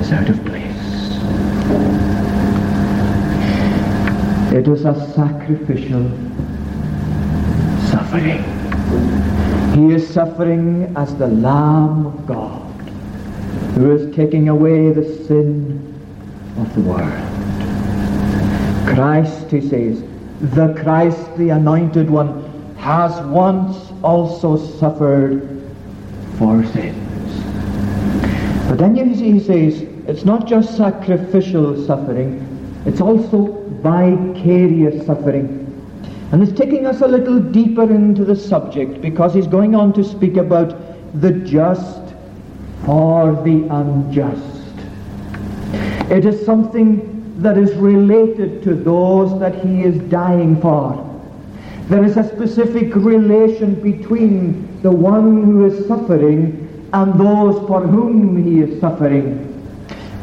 is 0.00 0.12
out 0.12 0.28
of 0.28 0.44
place. 0.44 0.62
It 4.52 4.68
is 4.68 4.84
a 4.84 4.94
sacrificial 5.14 6.10
suffering. 7.90 8.44
He 9.74 9.94
is 9.94 10.06
suffering 10.06 10.92
as 10.96 11.14
the 11.16 11.28
Lamb 11.28 12.06
of 12.06 12.26
God 12.26 12.62
who 13.74 13.90
is 13.90 14.14
taking 14.14 14.50
away 14.50 14.92
the 14.92 15.04
sin 15.24 15.94
of 16.58 16.74
the 16.74 16.82
world. 16.82 17.10
Christ, 18.94 19.50
he 19.50 19.66
says, 19.66 20.04
the 20.40 20.74
Christ, 20.82 21.36
the 21.38 21.48
anointed 21.48 22.10
one, 22.10 22.51
has 22.82 23.24
once 23.26 23.92
also 24.02 24.56
suffered 24.56 25.40
for 26.36 26.64
sins. 26.64 27.44
But 28.68 28.78
then 28.78 28.96
you 28.96 29.14
see, 29.14 29.30
he 29.30 29.38
says, 29.38 29.82
it's 30.08 30.24
not 30.24 30.48
just 30.48 30.76
sacrificial 30.76 31.86
suffering, 31.86 32.44
it's 32.84 33.00
also 33.00 33.52
vicarious 33.82 35.06
suffering. 35.06 35.60
And 36.32 36.42
it's 36.42 36.58
taking 36.58 36.84
us 36.86 37.02
a 37.02 37.06
little 37.06 37.38
deeper 37.38 37.84
into 37.84 38.24
the 38.24 38.34
subject 38.34 39.00
because 39.00 39.32
he's 39.32 39.46
going 39.46 39.76
on 39.76 39.92
to 39.92 40.02
speak 40.02 40.36
about 40.36 40.74
the 41.20 41.30
just 41.30 42.02
for 42.84 43.32
the 43.44 43.64
unjust. 43.70 44.74
It 46.10 46.24
is 46.24 46.44
something 46.44 47.40
that 47.40 47.56
is 47.56 47.72
related 47.74 48.64
to 48.64 48.74
those 48.74 49.38
that 49.38 49.64
he 49.64 49.84
is 49.84 50.00
dying 50.10 50.60
for. 50.60 51.11
There 51.92 52.04
is 52.04 52.16
a 52.16 52.26
specific 52.26 52.94
relation 52.94 53.74
between 53.74 54.80
the 54.80 54.90
one 54.90 55.44
who 55.44 55.66
is 55.66 55.86
suffering 55.86 56.88
and 56.94 57.12
those 57.20 57.66
for 57.68 57.86
whom 57.86 58.42
he 58.42 58.60
is 58.60 58.80
suffering. 58.80 59.46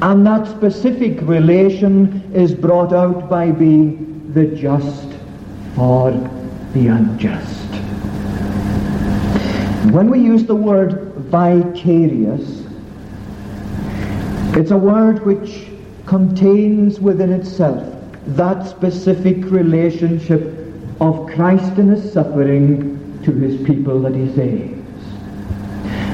And 0.02 0.26
that 0.26 0.48
specific 0.48 1.20
relation 1.22 2.24
is 2.34 2.56
brought 2.56 2.92
out 2.92 3.30
by 3.30 3.52
being 3.52 4.34
the 4.34 4.48
just 4.48 5.10
for 5.76 6.10
the 6.74 6.88
unjust. 6.88 7.68
When 9.94 10.10
we 10.10 10.22
use 10.22 10.46
the 10.46 10.56
word 10.56 11.14
vicarious, 11.30 12.66
it's 14.58 14.72
a 14.72 14.78
word 14.78 15.24
which 15.24 15.68
contains 16.08 17.00
within 17.00 17.32
itself 17.32 17.96
that 18.26 18.68
specific 18.68 19.46
relationship 19.52 20.59
of 21.02 21.28
Christ 21.28 21.78
in 21.78 21.90
his 21.90 22.12
suffering 22.12 23.22
to 23.24 23.32
his 23.32 23.62
people 23.66 24.02
that 24.02 24.16
he 24.16 24.34
saves. 24.36 24.80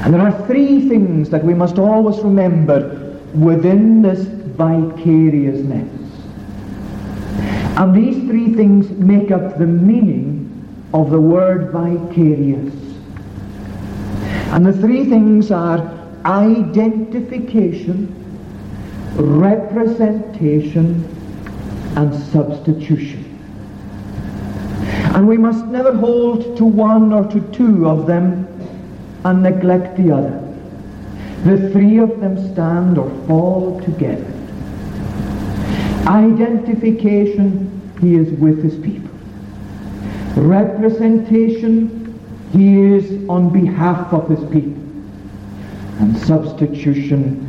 And 0.04 0.14
there 0.14 0.20
are 0.20 0.46
three 0.46 0.88
things 0.88 1.30
that 1.30 1.42
we 1.44 1.54
must 1.54 1.78
always 1.78 2.18
remember 2.20 3.18
within 3.34 4.02
this 4.02 4.20
vicariousness. 4.20 5.92
And 7.76 7.94
these 7.94 8.16
three 8.28 8.54
things 8.54 8.88
make 8.90 9.30
up 9.30 9.58
the 9.58 9.66
meaning 9.66 10.42
of 10.94 11.10
the 11.10 11.20
word 11.20 11.72
vicarious. 11.72 12.72
And 14.52 14.64
the 14.64 14.72
three 14.72 15.04
things 15.06 15.50
are 15.50 15.92
identification, 16.24 18.08
representation, 19.16 21.04
and 21.96 22.14
substitution. 22.14 23.25
And 25.16 25.26
we 25.26 25.38
must 25.38 25.64
never 25.68 25.94
hold 25.94 26.58
to 26.58 26.66
one 26.66 27.10
or 27.10 27.24
to 27.28 27.40
two 27.50 27.88
of 27.88 28.06
them 28.06 28.46
and 29.24 29.42
neglect 29.42 29.96
the 29.96 30.12
other. 30.12 30.42
The 31.44 31.70
three 31.70 31.96
of 31.96 32.20
them 32.20 32.52
stand 32.52 32.98
or 32.98 33.08
fall 33.26 33.80
together. 33.80 34.30
Identification, 36.06 37.90
he 37.98 38.16
is 38.16 38.30
with 38.38 38.62
his 38.62 38.74
people. 38.74 39.08
Representation, 40.36 42.20
he 42.52 42.78
is 42.82 43.26
on 43.30 43.50
behalf 43.50 44.12
of 44.12 44.28
his 44.28 44.44
people. 44.50 44.82
And 45.98 46.14
substitution, 46.18 47.42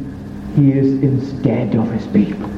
he 0.55 0.71
is 0.71 1.03
instead 1.03 1.75
of 1.75 1.91
his 1.91 2.07
people. 2.07 2.49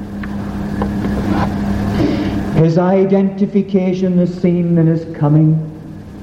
His 2.59 2.77
identification 2.77 4.19
is 4.19 4.41
seen 4.41 4.77
in 4.77 4.85
his 4.87 5.05
coming, 5.17 5.55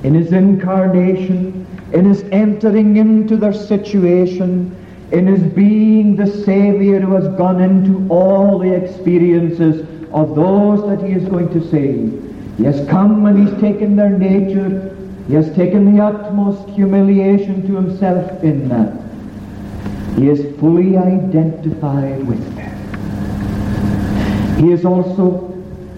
in 0.03 0.13
his 0.13 0.33
incarnation, 0.33 1.67
in 1.95 2.05
his 2.05 2.25
entering 2.25 2.99
into 2.99 3.39
their 3.39 3.55
situation, 3.55 4.77
in 5.13 5.27
his 5.27 5.43
being 5.55 6.15
the 6.15 6.27
Saviour 6.27 7.01
who 7.01 7.15
has 7.15 7.27
gone 7.39 7.63
into 7.63 8.07
all 8.11 8.59
the 8.59 8.71
experiences 8.71 9.81
of 10.13 10.35
those 10.37 10.87
that 10.87 11.03
he 11.09 11.15
is 11.15 11.27
going 11.27 11.49
to 11.59 11.71
save. 11.71 12.13
He 12.59 12.65
has 12.65 12.87
come 12.87 13.25
and 13.25 13.49
he's 13.49 13.59
taken 13.59 13.97
their 13.97 14.11
nature. 14.11 14.95
He 15.29 15.35
has 15.37 15.51
taken 15.57 15.97
the 15.97 16.03
utmost 16.05 16.69
humiliation 16.69 17.67
to 17.67 17.77
himself 17.77 18.45
in 18.45 18.69
that. 18.69 18.93
He 20.19 20.29
is 20.29 20.55
fully 20.61 20.99
identified 20.99 22.27
with 22.27 22.57
them. 22.57 22.77
He 24.59 24.71
is 24.71 24.85
also 24.85 25.56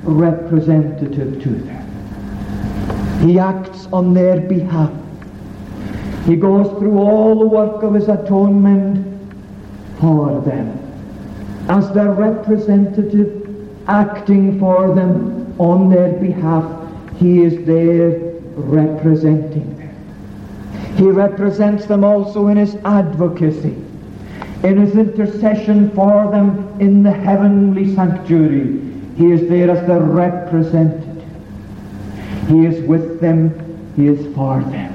representative 0.08 1.42
to 1.42 1.48
them. 1.48 3.26
He 3.26 3.38
acts 3.38 3.86
on 3.92 4.14
their 4.14 4.40
behalf. 4.40 4.92
He 6.24 6.36
goes 6.36 6.66
through 6.78 6.98
all 6.98 7.38
the 7.38 7.46
work 7.46 7.82
of 7.82 7.94
his 7.94 8.08
atonement 8.08 9.06
for 10.00 10.40
them 10.42 10.78
as 11.68 11.92
their 11.92 12.12
representative 12.12 13.44
acting 13.88 14.58
for 14.58 14.94
them 14.94 15.54
on 15.58 15.90
their 15.90 16.12
behalf. 16.14 16.64
He 17.16 17.42
is 17.42 17.66
there 17.66 18.18
representing 18.54 19.76
them. 19.76 20.94
He 20.96 21.04
represents 21.04 21.86
them 21.86 22.04
also 22.04 22.48
in 22.48 22.56
his 22.56 22.76
advocacy, 22.84 23.76
in 24.62 24.76
his 24.78 24.94
intercession 24.94 25.90
for 25.90 26.30
them 26.30 26.80
in 26.80 27.02
the 27.02 27.12
heavenly 27.12 27.94
sanctuary, 27.94 28.80
he 29.18 29.32
is 29.32 29.48
there 29.48 29.68
as 29.68 29.84
the 29.88 30.00
representative. 30.00 31.24
He 32.46 32.64
is 32.64 32.80
with 32.86 33.20
them. 33.20 33.50
He 33.96 34.06
is 34.06 34.32
for 34.32 34.60
them. 34.60 34.94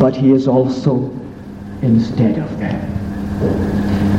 But 0.00 0.16
he 0.16 0.32
is 0.32 0.48
also 0.48 1.08
instead 1.82 2.36
of 2.36 2.58
them. 2.58 2.74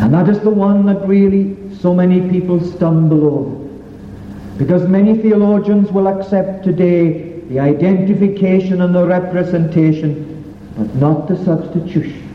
And 0.02 0.14
that 0.14 0.30
is 0.30 0.40
the 0.40 0.50
one 0.50 0.86
that 0.86 1.06
really 1.06 1.58
so 1.76 1.94
many 1.94 2.30
people 2.30 2.62
stumble 2.62 3.26
over. 3.26 3.70
Because 4.58 4.88
many 4.88 5.18
theologians 5.18 5.92
will 5.92 6.08
accept 6.08 6.64
today 6.64 7.42
the 7.50 7.60
identification 7.60 8.82
and 8.82 8.96
the 8.96 9.06
representation, 9.06 10.56
but 10.78 10.96
not 10.96 11.28
the 11.28 11.36
substitution. 11.44 12.26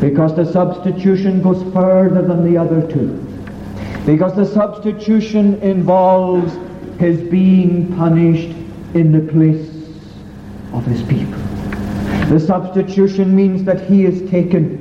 Because 0.00 0.36
the 0.36 0.44
substitution 0.44 1.42
goes 1.42 1.62
further 1.72 2.20
than 2.20 2.44
the 2.44 2.58
other 2.58 2.86
two. 2.92 3.24
Because 4.08 4.34
the 4.34 4.46
substitution 4.46 5.60
involves 5.60 6.54
his 6.98 7.20
being 7.28 7.94
punished 7.94 8.56
in 8.94 9.12
the 9.12 9.30
place 9.30 9.68
of 10.72 10.86
his 10.86 11.02
people. 11.02 11.38
The 12.30 12.40
substitution 12.40 13.36
means 13.36 13.64
that 13.64 13.82
he 13.82 14.06
is 14.06 14.30
taken 14.30 14.78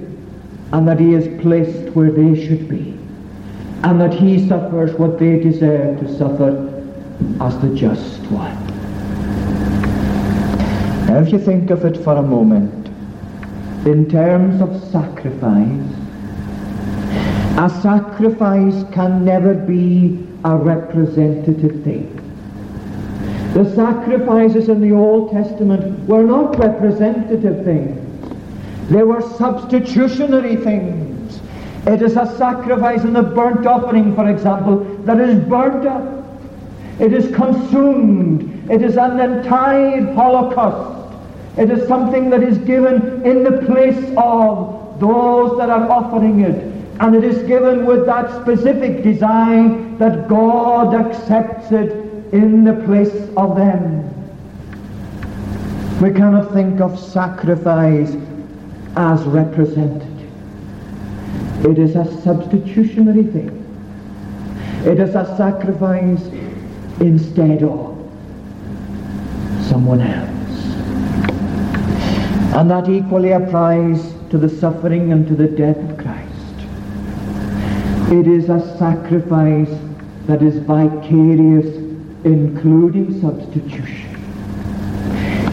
and 0.72 0.88
that 0.88 0.98
he 0.98 1.14
is 1.14 1.28
placed 1.42 1.94
where 1.94 2.10
they 2.10 2.48
should 2.48 2.70
be. 2.70 2.98
And 3.84 4.00
that 4.00 4.14
he 4.14 4.48
suffers 4.48 4.98
what 4.98 5.20
they 5.20 5.38
deserve 5.42 6.00
to 6.00 6.18
suffer 6.18 6.50
as 7.42 7.60
the 7.60 7.76
just 7.76 8.22
one. 8.32 8.56
Now 11.08 11.20
if 11.20 11.34
you 11.34 11.40
think 11.40 11.70
of 11.70 11.84
it 11.84 11.98
for 12.02 12.16
a 12.16 12.24
moment, 12.24 12.88
in 13.86 14.10
terms 14.10 14.62
of 14.62 14.82
sacrifice, 14.90 15.97
a 17.58 17.70
sacrifice 17.82 18.84
can 18.94 19.26
never 19.26 19.56
be 19.56 20.28
a 20.46 20.56
representative 20.56 21.84
thing. 21.84 22.14
The 23.56 23.74
sacrifices 23.74 24.70
in 24.70 24.80
the 24.80 24.96
Old 24.96 25.32
Testament 25.32 26.08
were 26.08 26.22
not 26.22 26.60
representative 26.60 27.66
things. 27.66 28.00
They 28.92 29.02
were 29.02 29.22
substitutionary 29.22 30.58
things. 30.58 31.42
It 31.88 32.04
is 32.04 32.16
a 32.16 32.38
sacrifice 32.38 33.04
in 33.04 33.14
the 33.14 33.24
burnt 33.24 33.66
offering, 33.66 34.14
for 34.14 34.30
example, 34.30 34.84
that 35.06 35.20
is 35.20 35.44
burnt 35.46 35.88
up. 35.88 36.26
It 37.00 37.12
is 37.12 37.36
consumed. 37.36 38.70
It 38.70 38.84
is 38.84 38.98
an 38.98 39.20
entire 39.20 40.14
holocaust. 40.14 41.12
It 41.58 41.72
is 41.72 41.88
something 41.88 42.30
that 42.30 42.44
is 42.44 42.60
given 42.60 43.26
in 43.26 43.44
the 43.44 43.64
place 43.66 44.14
of 44.16 45.00
those 45.00 45.58
that 45.58 45.72
are 45.72 45.90
offering 45.90 46.42
it. 46.42 46.77
And 47.00 47.16
it 47.16 47.24
is 47.24 47.48
given 47.48 47.86
with 47.86 48.06
that 48.08 48.42
specific 48.42 49.04
design 49.04 49.98
that 50.00 50.28
God 50.28 50.94
accepts 50.94 51.72
it 51.72 51.92
in 52.34 52.64
the 52.64 52.74
place 52.86 53.14
of 53.38 53.56
them. 53.56 54.04
We 56.02 56.12
cannot 56.12 56.54
think 56.54 56.82
of 56.82 57.00
sacrifice 57.00 58.16
as 58.96 59.22
representative. 59.24 60.18
It 61.66 61.78
is 61.80 61.96
a 61.96 62.06
substitutionary 62.22 63.24
thing. 63.24 63.64
It 64.86 65.00
is 65.00 65.16
a 65.16 65.36
sacrifice 65.38 66.24
instead 67.00 67.64
of 67.64 67.98
someone 69.68 70.02
else. 70.02 70.30
And 72.56 72.72
that 72.72 72.90
equally 72.90 73.32
applies 73.32 74.14
to 74.30 74.38
the 74.38 74.50
suffering 74.50 75.12
and 75.12 75.28
to 75.28 75.36
the 75.36 75.48
death 75.48 75.78
of 75.78 75.98
Christ. 75.98 76.17
It 78.10 78.26
is 78.26 78.50
a 78.50 78.78
sacrifice 78.78 79.78
that 80.28 80.42
is 80.42 80.60
vicarious, 80.60 81.76
including 82.24 83.20
substitution. 83.20 84.16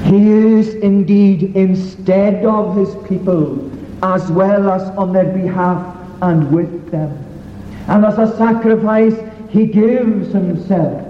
He 0.04 0.30
is 0.30 0.74
indeed 0.76 1.56
instead 1.56 2.44
of 2.44 2.76
his 2.76 2.94
people, 3.08 3.70
as 4.04 4.30
well 4.30 4.70
as 4.70 4.82
on 4.96 5.12
their 5.12 5.32
behalf 5.32 5.96
and 6.22 6.52
with 6.52 6.90
them. 6.92 7.18
And 7.88 8.04
as 8.04 8.18
a 8.18 8.36
sacrifice, 8.36 9.16
he 9.48 9.66
gives 9.66 10.32
himself. 10.32 11.03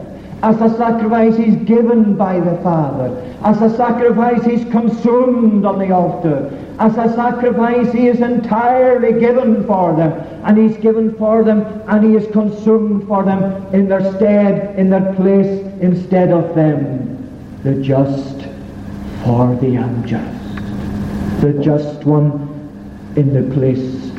As 0.44 0.60
a 0.60 0.76
sacrifice, 0.76 1.38
he's 1.38 1.56
given 1.56 2.16
by 2.16 2.38
the 2.38 2.58
Father. 2.62 3.08
As 3.42 3.62
a 3.62 3.74
sacrifice, 3.78 4.44
he's 4.44 4.62
consumed 4.70 5.64
on 5.64 5.78
the 5.78 5.90
altar. 5.90 6.50
As 6.78 6.92
a 6.98 7.10
sacrifice, 7.14 7.90
he 7.94 8.08
is 8.08 8.20
entirely 8.20 9.18
given 9.18 9.66
for 9.66 9.96
them. 9.96 10.12
And 10.44 10.58
he's 10.58 10.76
given 10.76 11.14
for 11.16 11.44
them, 11.44 11.62
and 11.88 12.04
he 12.04 12.14
is 12.14 12.30
consumed 12.30 13.08
for 13.08 13.24
them 13.24 13.42
in 13.72 13.88
their 13.88 14.02
stead, 14.16 14.78
in 14.78 14.90
their 14.90 15.14
place, 15.14 15.64
instead 15.80 16.30
of 16.30 16.54
them. 16.54 17.26
The 17.62 17.76
just 17.82 18.42
for 19.24 19.56
the 19.62 19.76
unjust. 19.76 21.40
The 21.40 21.54
just 21.64 22.04
one 22.04 22.50
in 23.16 23.32
the 23.32 23.54
place 23.54 24.10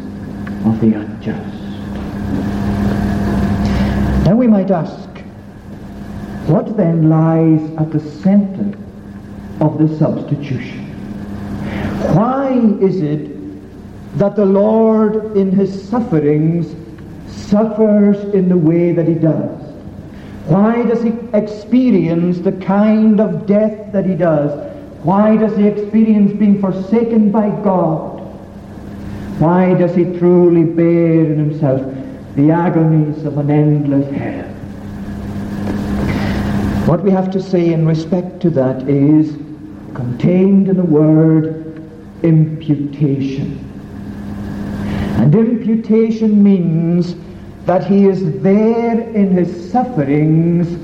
of 0.66 0.82
the 0.82 0.94
unjust. 0.96 1.56
Now 4.26 4.36
we 4.36 4.48
might 4.48 4.72
ask, 4.72 5.05
what 6.48 6.78
then 6.78 7.10
lies 7.10 7.62
at 7.78 7.92
the 7.92 8.00
center 8.00 8.78
of 9.62 9.80
the 9.80 9.98
substitution? 9.98 10.86
Why 12.14 12.52
is 12.82 13.02
it 13.02 13.32
that 14.20 14.36
the 14.36 14.46
Lord 14.46 15.36
in 15.36 15.52
his 15.52 15.90
sufferings 15.90 16.76
suffers 17.28 18.18
in 18.34 18.48
the 18.48 18.58
way 18.58 18.92
that 18.92 19.08
he 19.08 19.16
does? 19.16 19.62
Why 20.46 20.84
does 20.84 21.02
he 21.02 21.14
experience 21.34 22.40
the 22.40 22.52
kind 22.52 23.20
of 23.20 23.48
death 23.48 23.92
that 23.92 24.06
he 24.06 24.14
does? 24.14 24.52
Why 25.04 25.38
does 25.38 25.58
he 25.58 25.68
experience 25.68 26.32
being 26.34 26.62
forsaken 26.62 27.32
by 27.32 27.50
God? 27.64 28.22
Why 29.40 29.74
does 29.74 29.96
he 29.96 30.04
truly 30.18 30.64
bear 30.64 31.26
in 31.26 31.38
himself 31.38 31.82
the 32.36 32.52
agonies 32.52 33.26
of 33.26 33.38
an 33.38 33.50
endless 33.50 34.10
hell? 34.16 34.55
What 36.86 37.02
we 37.04 37.10
have 37.10 37.32
to 37.32 37.41
say 37.41 37.74
in 37.74 37.88
respect 37.88 38.41
to 38.41 38.52
that 38.52 38.88
is 38.88 39.38
contained 39.95 40.69
in 40.69 40.78
the 40.78 40.84
word 40.84 41.82
imputation. 42.21 43.58
And 45.17 45.34
imputation 45.34 46.43
means 46.43 47.15
that 47.65 47.88
he 47.88 48.06
is 48.06 48.39
there 48.43 49.00
in 49.00 49.32
his 49.32 49.71
sufferings 49.71 50.78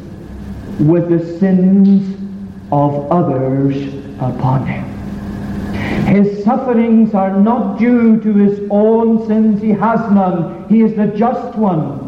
with 0.79 1.09
the 1.09 1.37
sins 1.37 2.17
of 2.71 3.11
others 3.11 3.93
upon 4.15 4.65
him. 4.65 4.85
His 6.07 6.43
sufferings 6.43 7.13
are 7.13 7.39
not 7.39 7.77
due 7.77 8.19
to 8.21 8.33
his 8.33 8.67
own 8.71 9.27
sins. 9.27 9.61
He 9.61 9.69
has 9.69 9.99
none. 10.11 10.67
He 10.67 10.81
is 10.81 10.95
the 10.95 11.15
just 11.15 11.55
one. 11.55 12.00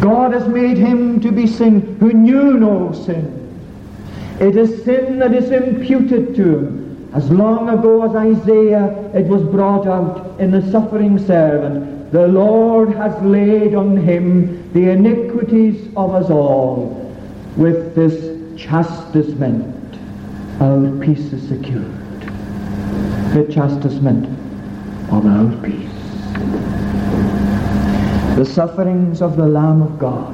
God 0.00 0.32
has 0.32 0.46
made 0.48 0.76
him 0.76 1.20
to 1.20 1.32
be 1.32 1.46
sin 1.46 1.96
who 1.98 2.12
knew 2.12 2.54
no 2.54 2.92
sin. 2.92 3.34
It 4.40 4.56
is 4.56 4.84
sin 4.84 5.18
that 5.18 5.34
is 5.34 5.50
imputed 5.50 6.36
to 6.36 6.58
him. 6.58 7.10
As 7.14 7.30
long 7.30 7.68
ago 7.70 8.04
as 8.04 8.14
Isaiah 8.14 9.10
it 9.14 9.26
was 9.26 9.42
brought 9.42 9.86
out 9.86 10.38
in 10.38 10.50
the 10.50 10.62
suffering 10.70 11.18
servant, 11.18 12.12
the 12.12 12.28
Lord 12.28 12.92
has 12.94 13.20
laid 13.22 13.74
on 13.74 13.96
him 13.96 14.72
the 14.72 14.90
iniquities 14.90 15.88
of 15.96 16.14
us 16.14 16.30
all 16.30 17.14
with 17.56 17.94
this 17.94 18.60
chastisement 18.60 19.74
our 20.60 20.90
peace 20.98 21.32
is 21.32 21.48
secured. 21.48 21.86
The 23.32 23.48
chastisement 23.52 24.26
of 25.10 25.24
our 25.24 25.62
peace. 25.62 26.67
The 28.38 28.44
sufferings 28.44 29.20
of 29.20 29.36
the 29.36 29.48
Lamb 29.48 29.82
of 29.82 29.98
God 29.98 30.32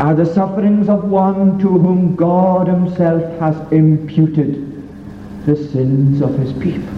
are 0.00 0.14
the 0.14 0.24
sufferings 0.24 0.88
of 0.88 1.04
one 1.04 1.58
to 1.58 1.68
whom 1.68 2.16
God 2.16 2.66
himself 2.66 3.22
has 3.40 3.54
imputed 3.70 4.82
the 5.44 5.54
sins 5.54 6.22
of 6.22 6.38
his 6.38 6.50
people. 6.54 6.94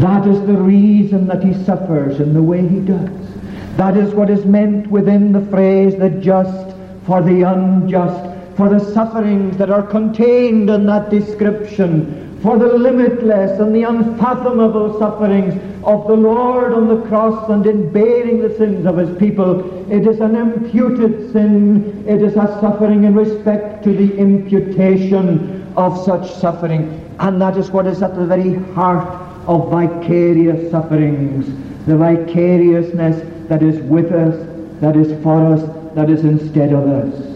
That 0.00 0.26
is 0.26 0.40
the 0.44 0.56
reason 0.56 1.28
that 1.28 1.44
he 1.44 1.54
suffers 1.62 2.18
in 2.18 2.34
the 2.34 2.42
way 2.42 2.66
he 2.66 2.80
does. 2.80 3.30
That 3.76 3.96
is 3.96 4.12
what 4.12 4.28
is 4.28 4.44
meant 4.44 4.88
within 4.88 5.30
the 5.30 5.46
phrase 5.52 5.94
the 5.94 6.10
just 6.10 6.74
for 7.06 7.22
the 7.22 7.42
unjust 7.42 8.56
for 8.56 8.68
the 8.68 8.80
sufferings 8.92 9.56
that 9.58 9.70
are 9.70 9.86
contained 9.86 10.68
in 10.68 10.84
that 10.86 11.10
description, 11.10 12.27
for 12.42 12.58
the 12.58 12.66
limitless 12.66 13.58
and 13.60 13.74
the 13.74 13.82
unfathomable 13.82 14.98
sufferings 14.98 15.54
of 15.84 16.06
the 16.06 16.14
Lord 16.14 16.72
on 16.72 16.88
the 16.88 17.00
cross 17.08 17.50
and 17.50 17.66
in 17.66 17.90
bearing 17.92 18.40
the 18.40 18.54
sins 18.56 18.86
of 18.86 18.96
his 18.96 19.16
people. 19.18 19.90
It 19.90 20.06
is 20.06 20.20
an 20.20 20.36
imputed 20.36 21.32
sin. 21.32 22.04
It 22.06 22.22
is 22.22 22.34
a 22.34 22.46
suffering 22.60 23.04
in 23.04 23.14
respect 23.14 23.82
to 23.84 23.92
the 23.92 24.16
imputation 24.16 25.72
of 25.76 26.04
such 26.04 26.32
suffering. 26.34 27.04
And 27.18 27.40
that 27.40 27.56
is 27.56 27.70
what 27.70 27.86
is 27.86 28.02
at 28.02 28.14
the 28.14 28.26
very 28.26 28.54
heart 28.74 29.08
of 29.48 29.70
vicarious 29.70 30.70
sufferings. 30.70 31.46
The 31.86 31.96
vicariousness 31.96 33.48
that 33.48 33.62
is 33.62 33.80
with 33.82 34.12
us, 34.12 34.46
that 34.80 34.96
is 34.96 35.20
for 35.22 35.44
us, 35.54 35.94
that 35.94 36.10
is 36.10 36.24
instead 36.24 36.72
of 36.72 36.86
us 36.86 37.28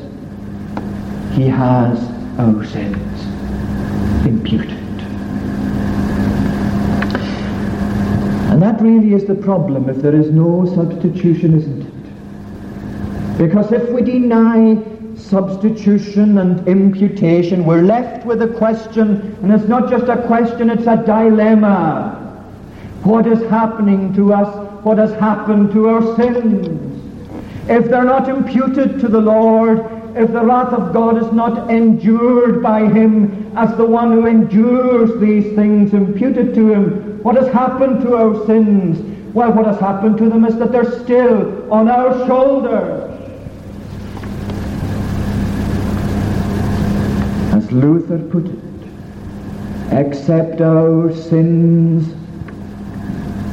he 1.35 1.49
has 1.49 1.99
our 2.39 2.63
sins 2.65 3.25
imputed. 4.27 4.82
That 8.63 8.81
really 8.81 9.13
is 9.13 9.25
the 9.25 9.35
problem 9.35 9.89
if 9.89 9.97
there 9.97 10.15
is 10.15 10.31
no 10.31 10.65
substitution, 10.73 11.59
isn't 11.59 11.83
it? 11.83 13.37
Because 13.37 13.73
if 13.73 13.91
we 13.91 14.03
deny 14.03 14.81
substitution 15.17 16.39
and 16.39 16.69
imputation, 16.69 17.65
we're 17.65 17.83
left 17.83 18.25
with 18.25 18.41
a 18.41 18.47
question, 18.47 19.37
and 19.43 19.53
it's 19.53 19.67
not 19.67 19.91
just 19.91 20.05
a 20.05 20.25
question, 20.29 20.71
it's 20.71 20.87
a 20.87 21.03
dilemma. 21.05 22.47
What 23.03 23.27
is 23.27 23.41
happening 23.51 24.15
to 24.15 24.33
us? 24.33 24.85
What 24.85 24.99
has 24.99 25.11
happened 25.15 25.73
to 25.73 25.89
our 25.89 26.15
sins? 26.15 26.69
If 27.69 27.87
they're 27.87 28.05
not 28.05 28.29
imputed 28.29 29.01
to 29.01 29.09
the 29.09 29.21
Lord, 29.21 29.81
if 30.17 30.31
the 30.33 30.45
wrath 30.45 30.73
of 30.73 30.93
God 30.93 31.23
is 31.23 31.33
not 31.33 31.71
endured 31.71 32.63
by 32.63 32.81
him 32.81 33.51
as 33.57 33.75
the 33.77 33.85
one 33.85 34.13
who 34.13 34.27
endures 34.27 35.19
these 35.21 35.55
things 35.55 35.95
imputed 35.95 36.55
to 36.55 36.73
him, 36.73 37.23
what 37.23 37.37
has 37.37 37.49
happened 37.53 38.03
to 38.03 38.17
our 38.17 38.47
sins? 38.47 38.99
Well, 39.35 39.53
what 39.53 39.67
has 39.67 39.81
happened 39.81 40.19
to 40.19 40.29
them 40.29 40.45
is 40.45 40.57
that 40.57 40.73
they're 40.73 41.01
still 41.01 41.73
on 41.73 41.89
our 41.89 42.27
shoulders. 42.27 43.09
As 47.55 47.73
Luther 47.73 48.19
put 48.19 48.47
it, 48.47 48.59
except 49.93 50.61
our 50.61 51.15
sins 51.15 52.13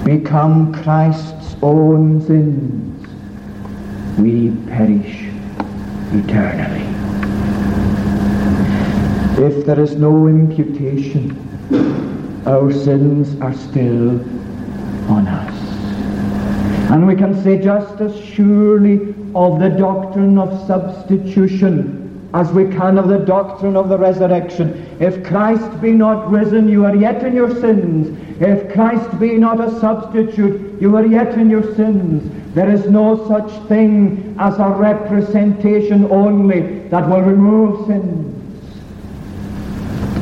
become 0.03 0.73
Christ's 0.83 1.55
own 1.61 2.21
sins, 2.25 3.07
we 4.17 4.51
perish 4.67 5.28
eternally. 6.13 6.85
If 9.43 9.65
there 9.65 9.79
is 9.79 9.95
no 9.95 10.27
imputation, 10.27 11.35
our 12.45 12.71
sins 12.71 13.39
are 13.41 13.53
still 13.53 14.19
on 15.09 15.27
us. 15.27 15.55
And 16.91 17.07
we 17.07 17.15
can 17.15 17.41
say 17.43 17.61
just 17.61 18.01
as 18.01 18.19
surely 18.19 19.13
of 19.35 19.59
the 19.59 19.69
doctrine 19.69 20.37
of 20.37 20.67
substitution 20.67 21.99
as 22.33 22.51
we 22.51 22.65
can 22.65 22.97
of 22.97 23.07
the 23.07 23.17
doctrine 23.17 23.75
of 23.75 23.89
the 23.89 23.97
resurrection. 23.97 24.85
If 24.99 25.23
Christ 25.23 25.81
be 25.81 25.91
not 25.91 26.29
risen, 26.29 26.69
you 26.69 26.85
are 26.85 26.95
yet 26.95 27.23
in 27.23 27.35
your 27.35 27.49
sins. 27.59 28.15
If 28.39 28.71
Christ 28.71 29.19
be 29.19 29.35
not 29.35 29.59
a 29.59 29.79
substitute, 29.79 30.79
you 30.79 30.95
are 30.95 31.05
yet 31.05 31.37
in 31.37 31.49
your 31.49 31.75
sins. 31.75 32.38
There 32.59 32.69
is 32.69 32.83
no 32.89 33.25
such 33.29 33.49
thing 33.69 34.35
as 34.37 34.59
a 34.59 34.67
representation 34.67 36.11
only 36.11 36.79
that 36.89 37.07
will 37.07 37.21
remove 37.21 37.87
sins. 37.87 38.35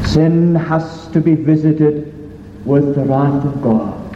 Sin 0.08 0.54
has 0.54 1.08
to 1.14 1.20
be 1.20 1.34
visited 1.34 2.14
with 2.64 2.94
the 2.94 3.06
wrath 3.06 3.44
of 3.44 3.60
God. 3.64 4.16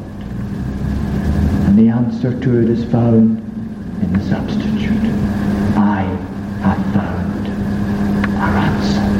And 1.66 1.80
the 1.80 1.88
answer 1.90 2.40
to 2.40 2.62
it 2.62 2.70
is 2.70 2.86
found 2.92 3.40
in 4.04 4.14
the 4.14 4.22
substitute. 4.30 5.04
I 5.76 6.04
have 6.62 6.94
found 6.94 7.48
a 8.38 8.52
ransom. 8.54 9.12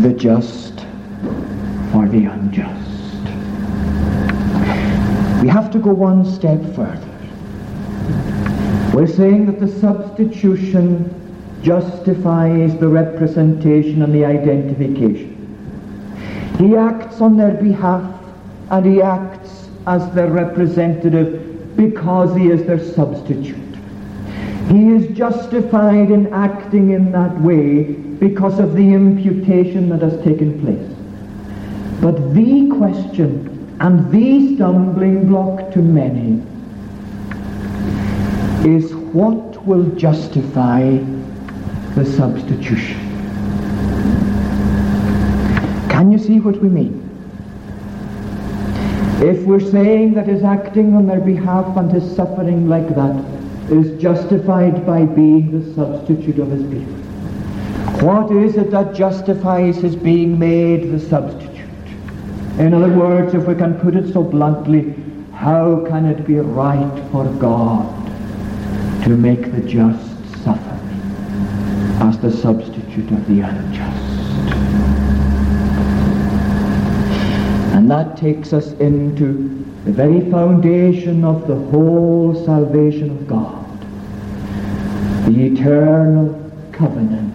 The 0.00 0.14
just 0.14 0.80
for 1.92 2.08
the 2.08 2.24
unjust. 2.24 2.79
We 5.40 5.48
have 5.48 5.70
to 5.72 5.78
go 5.78 5.90
one 5.90 6.24
step 6.24 6.60
further. 6.74 7.08
We're 8.94 9.06
saying 9.06 9.46
that 9.46 9.58
the 9.58 9.68
substitution 9.80 11.14
justifies 11.62 12.76
the 12.78 12.88
representation 12.88 14.02
and 14.02 14.14
the 14.14 14.24
identification. 14.24 15.36
He 16.58 16.76
acts 16.76 17.22
on 17.22 17.38
their 17.38 17.54
behalf 17.54 18.20
and 18.70 18.84
he 18.84 19.00
acts 19.00 19.68
as 19.86 20.12
their 20.14 20.28
representative 20.30 21.76
because 21.76 22.36
he 22.36 22.50
is 22.50 22.64
their 22.66 22.82
substitute. 22.92 23.56
He 24.68 24.88
is 24.88 25.16
justified 25.16 26.10
in 26.10 26.32
acting 26.34 26.90
in 26.90 27.12
that 27.12 27.40
way 27.40 27.84
because 27.84 28.58
of 28.58 28.74
the 28.74 28.92
imputation 28.92 29.88
that 29.88 30.02
has 30.02 30.22
taken 30.22 30.60
place. 30.60 30.96
But 32.02 32.34
the 32.34 32.68
question 32.76 33.59
and 33.80 34.12
the 34.12 34.54
stumbling 34.54 35.26
block 35.26 35.72
to 35.72 35.78
many 35.78 36.42
is 38.68 38.94
what 38.94 39.66
will 39.66 39.84
justify 39.96 40.82
the 41.94 42.04
substitution. 42.04 43.00
Can 45.88 46.12
you 46.12 46.18
see 46.18 46.40
what 46.40 46.60
we 46.60 46.68
mean? 46.68 46.98
If 49.22 49.44
we're 49.46 49.60
saying 49.60 50.12
that 50.14 50.26
his 50.26 50.42
acting 50.42 50.94
on 50.94 51.06
their 51.06 51.20
behalf 51.20 51.76
and 51.78 51.90
his 51.90 52.04
suffering 52.14 52.68
like 52.68 52.88
that 52.94 53.24
is 53.70 54.00
justified 54.00 54.84
by 54.86 55.06
being 55.06 55.58
the 55.58 55.74
substitute 55.74 56.38
of 56.38 56.50
his 56.50 56.62
people, 56.64 56.94
what 58.06 58.30
is 58.30 58.56
it 58.56 58.70
that 58.72 58.94
justifies 58.94 59.76
his 59.76 59.96
being 59.96 60.38
made 60.38 60.90
the 60.90 61.00
substitute? 61.00 61.49
In 62.58 62.74
other 62.74 62.92
words, 62.92 63.34
if 63.34 63.46
we 63.46 63.54
can 63.54 63.78
put 63.80 63.94
it 63.94 64.12
so 64.12 64.22
bluntly, 64.22 64.94
how 65.32 65.84
can 65.86 66.04
it 66.04 66.26
be 66.26 66.34
right 66.34 67.10
for 67.10 67.24
God 67.34 68.00
to 69.04 69.16
make 69.16 69.50
the 69.52 69.62
just 69.62 70.44
suffer 70.44 70.78
as 72.00 72.18
the 72.18 72.30
substitute 72.30 73.10
of 73.10 73.26
the 73.26 73.40
unjust. 73.40 74.20
And 77.74 77.90
that 77.90 78.16
takes 78.16 78.52
us 78.52 78.72
into 78.72 79.64
the 79.84 79.92
very 79.92 80.30
foundation 80.30 81.24
of 81.24 81.46
the 81.46 81.56
whole 81.56 82.34
salvation 82.44 83.10
of 83.10 83.26
God, 83.26 83.80
the 85.26 85.46
eternal 85.46 86.52
covenant 86.72 87.34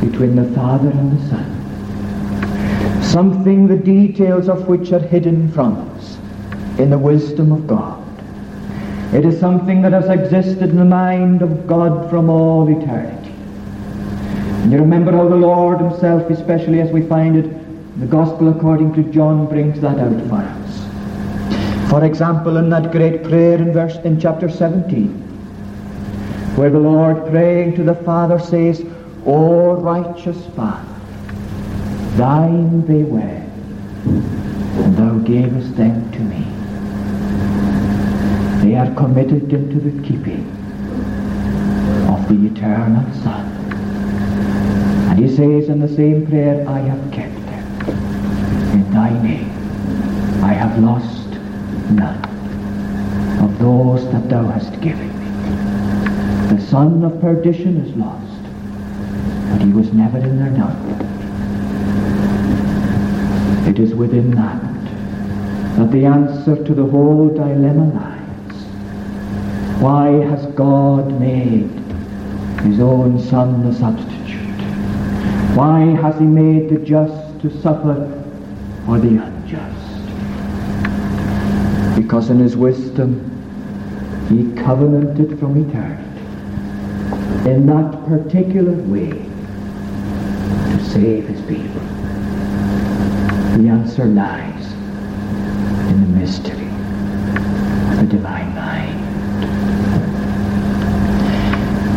between 0.00 0.36
the 0.36 0.50
Father 0.54 0.88
and 0.90 1.18
the 1.18 1.28
Son, 1.28 1.59
something 3.10 3.66
the 3.66 3.76
details 3.76 4.48
of 4.48 4.68
which 4.68 4.92
are 4.92 5.00
hidden 5.00 5.50
from 5.52 5.76
us 5.90 6.16
in 6.78 6.90
the 6.90 6.98
wisdom 6.98 7.50
of 7.50 7.66
God. 7.66 7.98
It 9.12 9.24
is 9.24 9.40
something 9.40 9.82
that 9.82 9.92
has 9.92 10.08
existed 10.08 10.70
in 10.70 10.76
the 10.76 10.84
mind 10.84 11.42
of 11.42 11.66
God 11.66 12.08
from 12.08 12.30
all 12.30 12.68
eternity. 12.68 13.32
And 14.62 14.70
you 14.70 14.78
remember 14.78 15.10
how 15.10 15.28
the 15.28 15.34
Lord 15.34 15.80
himself, 15.80 16.30
especially 16.30 16.80
as 16.80 16.90
we 16.92 17.02
find 17.02 17.36
it, 17.36 17.98
the 17.98 18.06
Gospel 18.06 18.48
according 18.48 18.94
to 18.94 19.02
John 19.10 19.46
brings 19.46 19.80
that 19.80 19.98
out 19.98 20.28
for 20.28 20.36
us. 20.36 21.90
For 21.90 22.04
example, 22.04 22.58
in 22.58 22.70
that 22.70 22.92
great 22.92 23.24
prayer 23.24 23.56
in 23.56 23.72
verse 23.72 23.96
in 24.04 24.20
chapter 24.20 24.48
17, 24.48 25.08
where 26.54 26.70
the 26.70 26.78
Lord 26.78 27.26
praying 27.30 27.74
to 27.74 27.82
the 27.82 27.96
Father 27.96 28.38
says, 28.38 28.86
O 29.26 29.74
righteous 29.74 30.46
Father, 30.54 30.99
thine 32.20 32.84
they 32.86 33.02
were, 33.02 33.40
and 34.82 34.94
thou 34.94 35.14
gavest 35.20 35.74
them 35.74 36.12
to 36.12 36.20
me. 36.20 36.44
They 38.62 38.76
are 38.76 38.94
committed 38.94 39.50
into 39.50 39.80
the 39.80 40.06
keeping 40.06 40.44
of 42.12 42.28
the 42.28 42.36
eternal 42.46 43.10
Son. 43.22 43.46
And 45.08 45.18
he 45.18 45.28
says 45.34 45.70
in 45.70 45.80
the 45.80 45.88
same 45.88 46.26
prayer, 46.26 46.68
I 46.68 46.80
have 46.80 47.10
kept 47.10 47.34
them 47.46 47.88
in 48.74 48.92
thy 48.92 49.10
name. 49.22 49.50
I 50.44 50.52
have 50.52 50.78
lost 50.78 51.28
none 51.90 52.22
of 53.42 53.58
those 53.58 54.04
that 54.12 54.28
thou 54.28 54.46
hast 54.46 54.78
given 54.82 55.08
me. 55.08 56.54
The 56.54 56.60
son 56.66 57.02
of 57.02 57.18
perdition 57.22 57.78
is 57.78 57.96
lost, 57.96 58.42
but 59.52 59.62
he 59.66 59.72
was 59.72 59.90
never 59.94 60.18
in 60.18 60.38
their 60.38 60.50
number. 60.50 61.09
It 63.68 63.78
is 63.78 63.94
within 63.94 64.30
that 64.32 64.80
that 65.76 65.92
the 65.92 66.04
answer 66.04 66.62
to 66.62 66.74
the 66.74 66.84
whole 66.84 67.28
dilemma 67.28 67.86
lies. 67.94 68.64
Why 69.80 70.08
has 70.08 70.44
God 70.54 71.18
made 71.18 71.70
his 72.64 72.80
own 72.80 73.18
Son 73.18 73.62
the 73.62 73.74
substitute? 73.74 74.60
Why 75.56 75.80
has 75.80 76.18
he 76.18 76.26
made 76.26 76.68
the 76.68 76.78
just 76.78 77.40
to 77.40 77.50
suffer 77.62 78.06
for 78.84 78.98
the 78.98 79.22
unjust? 79.24 80.06
Because 81.96 82.30
in 82.30 82.40
his 82.40 82.56
wisdom 82.56 83.26
he 84.28 84.52
covenanted 84.62 85.38
from 85.38 85.56
eternity 85.68 86.10
in 87.48 87.66
that 87.66 88.06
particular 88.06 88.74
way 88.84 89.10
to 89.10 90.84
save 90.84 91.26
his 91.26 91.40
people. 91.42 91.89
The 93.60 93.68
answer 93.68 94.06
lies 94.06 94.72
in 95.90 96.00
the 96.00 96.18
mystery 96.18 96.66
of 97.90 97.98
the 98.00 98.06
divine 98.08 98.54
mind 98.54 99.00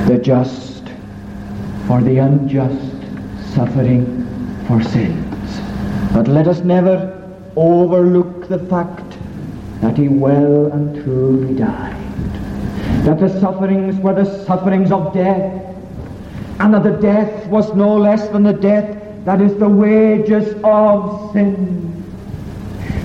the 0.10 0.18
just 0.18 0.84
for 1.88 2.02
the 2.02 2.18
unjust, 2.18 2.98
suffering 3.56 4.04
for 4.68 4.84
sins. 4.84 5.62
But 6.12 6.28
let 6.28 6.50
us 6.50 6.60
never 6.66 7.24
overlook 7.56 8.50
the 8.50 8.60
fact 8.60 9.18
that 9.80 9.98
he 9.98 10.10
well 10.10 10.66
and 10.66 11.02
truly 11.02 11.56
died. 11.56 11.96
That 13.06 13.22
the 13.22 13.40
sufferings 13.40 13.96
were 14.02 14.14
the 14.14 14.44
sufferings 14.44 14.92
of 14.92 15.14
death, 15.14 15.64
and 16.60 16.74
that 16.74 16.84
the 16.84 16.98
death 16.98 17.48
was 17.48 17.74
no 17.74 17.96
less 17.96 18.28
than 18.28 18.44
the 18.44 18.52
death 18.52 19.03
that 19.26 19.42
is 19.42 19.58
the 19.58 19.70
wages 19.70 20.56
of 20.64 21.32
sin. 21.34 21.90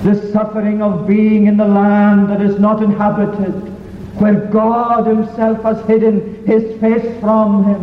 The 0.03 0.31
suffering 0.33 0.83
of 0.83 1.07
being 1.07 1.47
in 1.47 1.57
the 1.57 1.67
land 1.67 2.29
that 2.31 2.41
is 2.41 2.59
not 2.59 2.83
inhabited, 2.83 3.53
where 4.21 4.35
God 4.47 5.07
himself 5.07 5.63
has 5.63 5.85
hidden 5.87 6.45
his 6.47 6.81
face 6.81 7.21
from 7.21 7.65
him, 7.65 7.81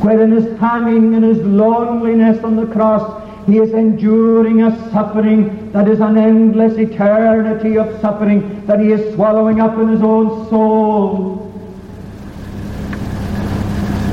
where 0.00 0.22
in 0.22 0.32
his 0.32 0.58
hanging 0.58 1.14
and 1.14 1.24
his 1.24 1.38
loneliness 1.38 2.42
on 2.44 2.56
the 2.56 2.66
cross 2.66 3.20
he 3.46 3.58
is 3.58 3.72
enduring 3.72 4.62
a 4.62 4.90
suffering 4.92 5.72
that 5.72 5.88
is 5.88 6.00
an 6.00 6.16
endless 6.16 6.78
eternity 6.78 7.76
of 7.76 8.00
suffering 8.00 8.64
that 8.66 8.78
he 8.78 8.92
is 8.92 9.14
swallowing 9.14 9.60
up 9.60 9.78
in 9.78 9.88
his 9.88 10.02
own 10.02 10.48
soul. 10.48 11.48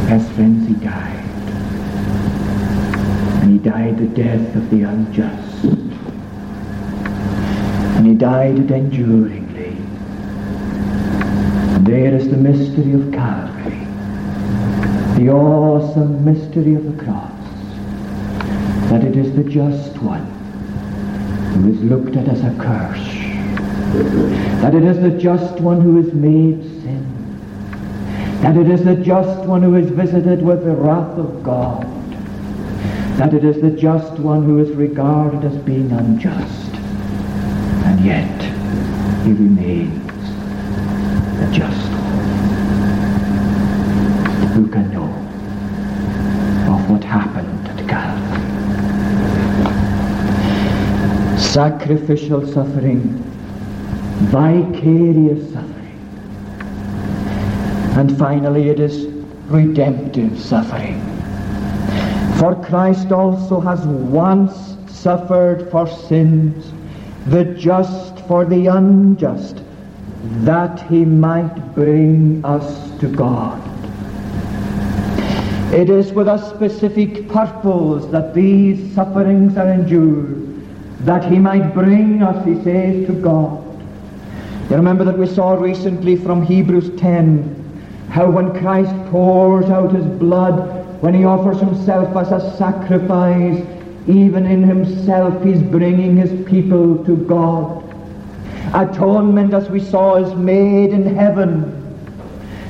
As 0.10 0.28
friends, 0.32 0.68
he 0.68 0.74
died. 0.74 1.29
And 3.60 3.66
he 3.66 3.72
died 3.72 3.98
the 3.98 4.08
death 4.08 4.56
of 4.56 4.70
the 4.70 4.84
unjust. 4.84 5.64
And 7.98 8.08
he 8.08 8.14
died 8.16 8.60
it 8.60 8.72
enduring 8.72 9.50
there 11.90 12.14
is 12.14 12.30
the 12.30 12.38
mystery 12.38 12.94
of 12.94 13.12
Calvary, 13.12 13.80
the 15.18 15.32
awesome 15.32 16.24
mystery 16.24 16.76
of 16.76 16.86
the 16.86 17.04
cross, 17.04 17.32
that 18.90 19.04
it 19.04 19.18
is 19.18 19.36
the 19.36 19.44
just 19.44 19.98
one 19.98 20.24
who 21.54 21.74
is 21.74 21.82
looked 21.82 22.16
at 22.16 22.28
as 22.28 22.44
a 22.44 22.56
curse, 22.60 23.08
that 24.62 24.76
it 24.76 24.84
is 24.84 25.00
the 25.00 25.18
just 25.18 25.60
one 25.62 25.82
who 25.82 25.98
is 25.98 26.14
made 26.14 26.62
sin, 26.62 27.04
that 28.42 28.56
it 28.56 28.70
is 28.70 28.84
the 28.84 28.96
just 28.96 29.48
one 29.48 29.64
who 29.64 29.74
is 29.74 29.90
visited 29.90 30.44
with 30.44 30.64
the 30.64 30.76
wrath 30.76 31.18
of 31.18 31.42
God, 31.42 31.99
that 33.20 33.34
it 33.34 33.44
is 33.44 33.60
the 33.60 33.70
just 33.70 34.18
one 34.20 34.44
who 34.44 34.60
is 34.60 34.70
regarded 34.72 35.44
as 35.44 35.58
being 35.64 35.92
unjust, 35.92 36.74
and 37.88 38.00
yet 38.00 38.42
he 39.26 39.34
remains 39.34 40.08
the 41.38 41.52
just. 41.52 41.92
one. 41.92 42.00
Who 44.54 44.68
can 44.70 44.90
know 44.94 45.12
of 46.74 46.90
what 46.90 47.04
happened 47.04 47.68
at 47.68 47.90
Calvary? 47.90 48.40
Sacrificial 51.38 52.48
suffering, 52.48 53.22
vicarious 54.32 55.44
suffering, 55.52 56.00
and 57.98 58.18
finally 58.18 58.70
it 58.70 58.80
is 58.80 59.08
redemptive 59.50 60.40
suffering. 60.40 60.99
For 62.40 62.56
Christ 62.56 63.12
also 63.12 63.60
has 63.60 63.86
once 63.86 64.78
suffered 64.88 65.70
for 65.70 65.86
sins, 65.88 66.72
the 67.28 67.44
just 67.44 68.18
for 68.28 68.46
the 68.46 68.68
unjust, 68.68 69.62
that 70.46 70.82
he 70.90 71.04
might 71.04 71.76
bring 71.76 72.40
us 72.46 72.98
to 73.02 73.08
God. 73.10 73.62
It 75.74 75.90
is 75.90 76.14
with 76.14 76.30
a 76.30 76.38
specific 76.56 77.28
purpose 77.28 78.06
that 78.06 78.34
these 78.34 78.96
sufferings 78.96 79.58
are 79.58 79.68
endured, 79.68 80.66
that 81.02 81.30
he 81.30 81.40
might 81.40 81.74
bring 81.74 82.24
us, 82.24 82.46
he 82.46 82.56
says, 82.64 83.06
to 83.08 83.14
God. 83.22 83.66
You 84.70 84.78
remember 84.78 85.04
that 85.04 85.18
we 85.18 85.28
saw 85.28 85.56
recently 85.56 86.16
from 86.16 86.44
Hebrews 86.44 86.98
10 87.00 87.58
how 88.10 88.30
when 88.30 88.58
Christ 88.60 88.96
pours 89.12 89.66
out 89.66 89.92
his 89.92 90.06
blood, 90.06 90.79
when 91.02 91.14
he 91.14 91.24
offers 91.24 91.60
himself 91.60 92.16
as 92.16 92.32
a 92.32 92.58
sacrifice, 92.58 93.66
even 94.08 94.46
in 94.46 94.64
himself 94.64 95.44
he's 95.44 95.62
bringing 95.62 96.18
his 96.18 96.32
people 96.48 97.04
to 97.06 97.16
God. 97.16 97.84
Atonement, 98.74 99.54
as 99.54 99.70
we 99.70 99.80
saw, 99.80 100.16
is 100.16 100.34
made 100.36 100.92
in 100.92 101.16
heaven. 101.16 101.76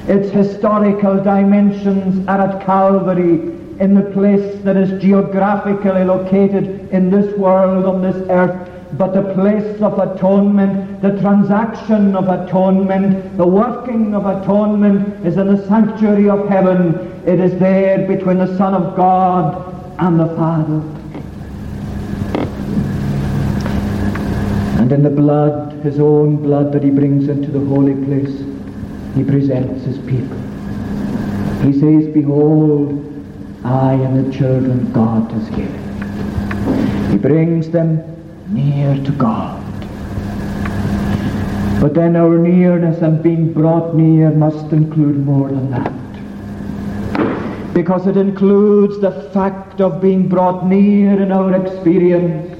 Its 0.07 0.29
historical 0.29 1.21
dimensions 1.23 2.27
are 2.27 2.41
at 2.41 2.65
Calvary, 2.65 3.55
in 3.79 3.93
the 3.93 4.11
place 4.11 4.61
that 4.63 4.75
is 4.75 5.01
geographically 5.01 6.03
located 6.03 6.89
in 6.91 7.09
this 7.09 7.35
world, 7.37 7.85
on 7.85 8.01
this 8.01 8.29
earth, 8.29 8.69
but 8.93 9.13
the 9.13 9.33
place 9.33 9.81
of 9.81 9.99
atonement, 9.99 11.01
the 11.01 11.11
transaction 11.21 12.15
of 12.15 12.27
atonement, 12.27 13.37
the 13.37 13.45
working 13.45 14.15
of 14.15 14.25
atonement 14.25 15.25
is 15.25 15.37
in 15.37 15.47
the 15.47 15.67
sanctuary 15.67 16.29
of 16.29 16.49
heaven. 16.49 17.18
It 17.29 17.39
is 17.39 17.59
there 17.59 18.07
between 18.07 18.39
the 18.39 18.57
Son 18.57 18.73
of 18.73 18.95
God 18.95 19.53
and 19.99 20.19
the 20.19 20.25
Father. 20.35 20.81
And 24.81 24.91
in 24.91 25.03
the 25.03 25.11
blood, 25.11 25.73
his 25.83 25.99
own 25.99 26.37
blood 26.37 26.71
that 26.71 26.81
he 26.81 26.89
brings 26.89 27.29
into 27.29 27.51
the 27.51 27.59
holy 27.59 27.93
place, 28.03 28.35
he 29.13 29.23
presents 29.23 29.85
his 29.85 29.99
people. 29.99 30.37
He 31.61 31.71
says, 31.71 32.11
Behold, 32.11 32.97
I 33.63 33.93
am 33.93 34.23
the 34.23 34.35
children 34.35 34.91
God 34.91 35.31
has 35.31 35.47
given. 35.49 37.11
He 37.11 37.17
brings 37.19 37.69
them 37.69 38.01
near 38.47 38.95
to 39.05 39.11
God. 39.11 39.63
But 41.79 41.93
then 41.93 42.15
our 42.15 42.39
nearness 42.39 43.03
and 43.03 43.21
being 43.21 43.53
brought 43.53 43.95
near 43.95 44.31
must 44.31 44.73
include 44.73 45.23
more 45.23 45.49
than 45.49 45.69
that. 45.69 46.08
Because 47.73 48.07
it 48.07 48.17
includes 48.17 48.99
the 48.99 49.11
fact 49.33 49.79
of 49.79 50.01
being 50.01 50.27
brought 50.27 50.65
near 50.65 51.21
in 51.21 51.31
our 51.31 51.55
experience. 51.55 52.55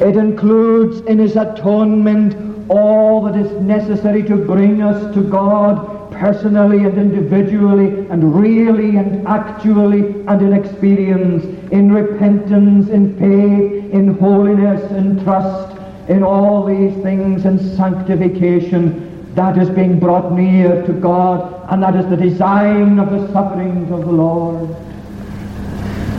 It 0.00 0.16
includes 0.16 1.00
in 1.02 1.18
his 1.18 1.36
atonement 1.36 2.68
all 2.70 3.22
that 3.24 3.36
is 3.36 3.50
necessary 3.60 4.22
to 4.22 4.36
bring 4.36 4.80
us 4.80 5.14
to 5.14 5.22
God 5.22 6.12
personally 6.12 6.84
and 6.84 6.96
individually 6.96 8.06
and 8.10 8.34
really 8.38 8.96
and 8.96 9.26
actually 9.26 10.22
and 10.26 10.42
in 10.42 10.52
experience, 10.52 11.44
in 11.72 11.92
repentance, 11.92 12.88
in 12.90 13.18
faith, 13.18 13.92
in 13.92 14.16
holiness, 14.18 14.90
in 14.92 15.22
trust, 15.24 15.76
in 16.08 16.22
all 16.22 16.64
these 16.64 16.94
things, 17.02 17.44
in 17.44 17.58
sanctification, 17.76 19.09
that 19.34 19.58
is 19.58 19.70
being 19.70 19.98
brought 19.98 20.32
near 20.32 20.82
to 20.86 20.92
God, 20.92 21.66
and 21.70 21.82
that 21.82 21.94
is 21.96 22.06
the 22.08 22.16
design 22.16 22.98
of 22.98 23.10
the 23.10 23.32
sufferings 23.32 23.90
of 23.90 24.00
the 24.00 24.12
Lord. 24.12 24.76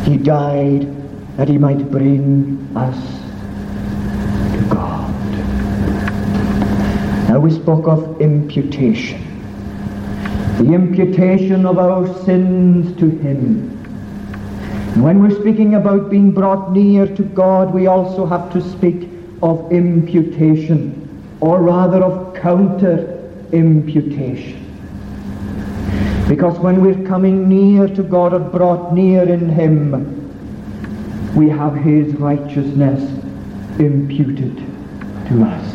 He 0.06 0.18
died 0.18 0.88
that 1.38 1.48
he 1.48 1.58
might 1.58 1.92
bring 1.92 2.68
us 2.76 2.98
to 4.54 4.68
God. 4.70 5.12
Now 7.30 7.40
we 7.40 7.52
spoke 7.52 7.88
of 7.88 8.22
imputation 8.22 9.32
the 10.64 10.74
imputation 10.74 11.66
of 11.66 11.80
our 11.80 12.08
sins 12.24 12.96
to 13.00 13.10
Him. 13.10 13.70
And 14.94 15.04
when 15.04 15.22
we're 15.22 15.40
speaking 15.40 15.76
about 15.76 16.12
being 16.12 16.32
brought 16.32 16.72
near 16.72 17.08
to 17.08 17.24
God, 17.24 17.74
we 17.74 17.88
also 17.88 18.26
have 18.28 18.52
to 18.54 18.62
speak 18.62 19.10
of 19.42 19.72
imputation, 19.72 21.01
or 21.42 21.62
rather 21.62 22.02
of 22.04 22.34
counter-imputation. 22.36 24.58
Because 26.30 26.60
when 26.60 26.82
we're 26.82 27.04
coming 27.08 27.50
near 27.50 27.88
to 27.88 28.04
God 28.04 28.34
or 28.34 28.40
brought 28.40 28.94
near 28.94 29.24
in 29.24 29.50
Him, 29.50 30.20
we 31.36 31.50
have 31.50 31.76
His 31.76 32.14
righteousness 32.16 33.02
imputed 33.80 34.56
to 35.28 35.44
us. 35.44 35.74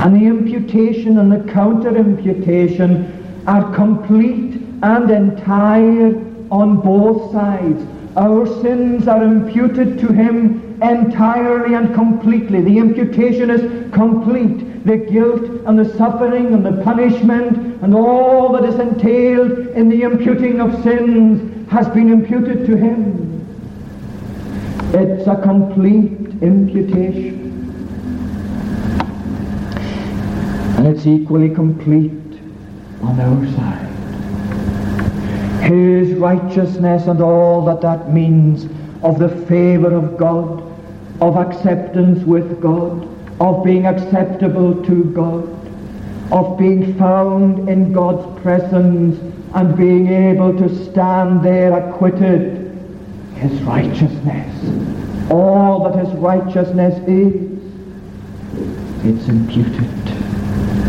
And 0.00 0.14
the 0.14 0.26
imputation 0.26 1.18
and 1.18 1.32
the 1.32 1.42
counter-imputation 1.52 3.42
are 3.48 3.74
complete 3.74 4.62
and 4.82 5.10
entire 5.10 6.14
on 6.50 6.80
both 6.80 7.32
sides. 7.32 7.84
Our 8.16 8.46
sins 8.62 9.08
are 9.08 9.22
imputed 9.22 9.98
to 9.98 10.12
him 10.12 10.67
entirely 10.82 11.74
and 11.74 11.94
completely. 11.94 12.60
The 12.60 12.78
imputation 12.78 13.50
is 13.50 13.92
complete. 13.92 14.84
The 14.84 14.96
guilt 14.96 15.42
and 15.66 15.78
the 15.78 15.96
suffering 15.96 16.54
and 16.54 16.64
the 16.64 16.82
punishment 16.82 17.82
and 17.82 17.94
all 17.94 18.52
that 18.52 18.64
is 18.64 18.78
entailed 18.78 19.68
in 19.68 19.88
the 19.88 20.02
imputing 20.02 20.60
of 20.60 20.82
sins 20.82 21.70
has 21.70 21.88
been 21.88 22.10
imputed 22.10 22.66
to 22.66 22.76
him. 22.76 23.28
It's 24.94 25.26
a 25.26 25.36
complete 25.36 26.42
imputation. 26.42 27.44
And 30.78 30.86
it's 30.86 31.06
equally 31.06 31.50
complete 31.54 32.12
on 33.02 33.20
our 33.20 33.46
side. 33.56 33.84
His 35.70 36.14
righteousness 36.14 37.06
and 37.06 37.20
all 37.20 37.64
that 37.66 37.80
that 37.82 38.12
means 38.12 38.64
of 39.02 39.18
the 39.18 39.28
favor 39.46 39.92
of 39.94 40.16
God, 40.16 40.62
of 41.20 41.36
acceptance 41.36 42.24
with 42.24 42.60
God, 42.60 43.08
of 43.40 43.64
being 43.64 43.86
acceptable 43.86 44.84
to 44.84 45.04
God, 45.04 45.48
of 46.32 46.58
being 46.58 46.96
found 46.98 47.68
in 47.68 47.92
God's 47.92 48.40
presence 48.42 49.18
and 49.54 49.76
being 49.76 50.08
able 50.08 50.56
to 50.58 50.84
stand 50.84 51.42
there 51.42 51.76
acquitted. 51.76 52.66
His 53.34 53.52
righteousness, 53.62 55.30
all 55.30 55.88
that 55.88 56.04
His 56.04 56.14
righteousness 56.18 56.98
is, 57.08 57.58
it's 59.04 59.28
imputed 59.28 60.06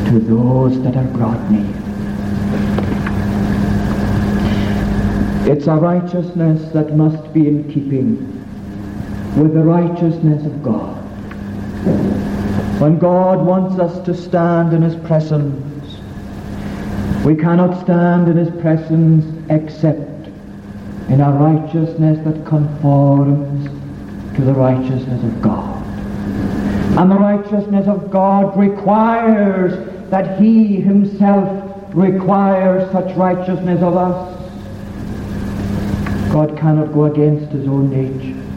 to 0.07 0.19
those 0.19 0.81
that 0.81 0.95
are 0.95 1.03
brought 1.05 1.39
near. 1.51 1.75
It's 5.51 5.67
a 5.67 5.75
righteousness 5.75 6.71
that 6.73 6.95
must 6.95 7.33
be 7.33 7.47
in 7.47 7.71
keeping 7.71 8.38
with 9.37 9.53
the 9.53 9.63
righteousness 9.63 10.45
of 10.45 10.63
God. 10.63 10.95
When 12.81 12.97
God 12.99 13.45
wants 13.45 13.79
us 13.79 14.03
to 14.05 14.13
stand 14.13 14.73
in 14.73 14.81
His 14.81 14.95
presence, 15.07 15.99
we 17.25 17.35
cannot 17.35 17.81
stand 17.83 18.27
in 18.27 18.37
His 18.37 18.49
presence 18.61 19.25
except 19.49 20.27
in 21.09 21.21
a 21.21 21.31
righteousness 21.31 22.19
that 22.25 22.45
conforms 22.45 23.67
to 24.35 24.41
the 24.41 24.53
righteousness 24.53 25.23
of 25.23 25.41
God. 25.41 25.83
And 26.97 27.11
the 27.11 27.15
righteousness 27.15 27.87
of 27.87 28.09
God 28.11 28.57
requires 28.57 30.09
that 30.09 30.39
He 30.39 30.77
Himself 30.77 31.69
requires 31.93 32.91
such 32.91 33.15
righteousness 33.15 33.81
of 33.81 33.97
us. 33.97 34.35
God 36.31 36.55
cannot 36.57 36.93
go 36.93 37.05
against 37.05 37.51
his 37.51 37.67
own 37.67 37.89
nature. 37.89 38.48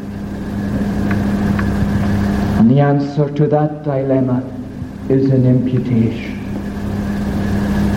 And 2.62 2.70
the 2.70 2.78
answer 2.78 3.28
to 3.28 3.48
that 3.48 3.82
dilemma 3.82 4.40
is 5.08 5.32
an 5.32 5.46
imputation. 5.46 6.38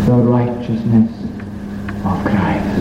The 0.07 0.13
righteousness 0.13 1.11
of 2.03 2.25
Christ 2.25 2.79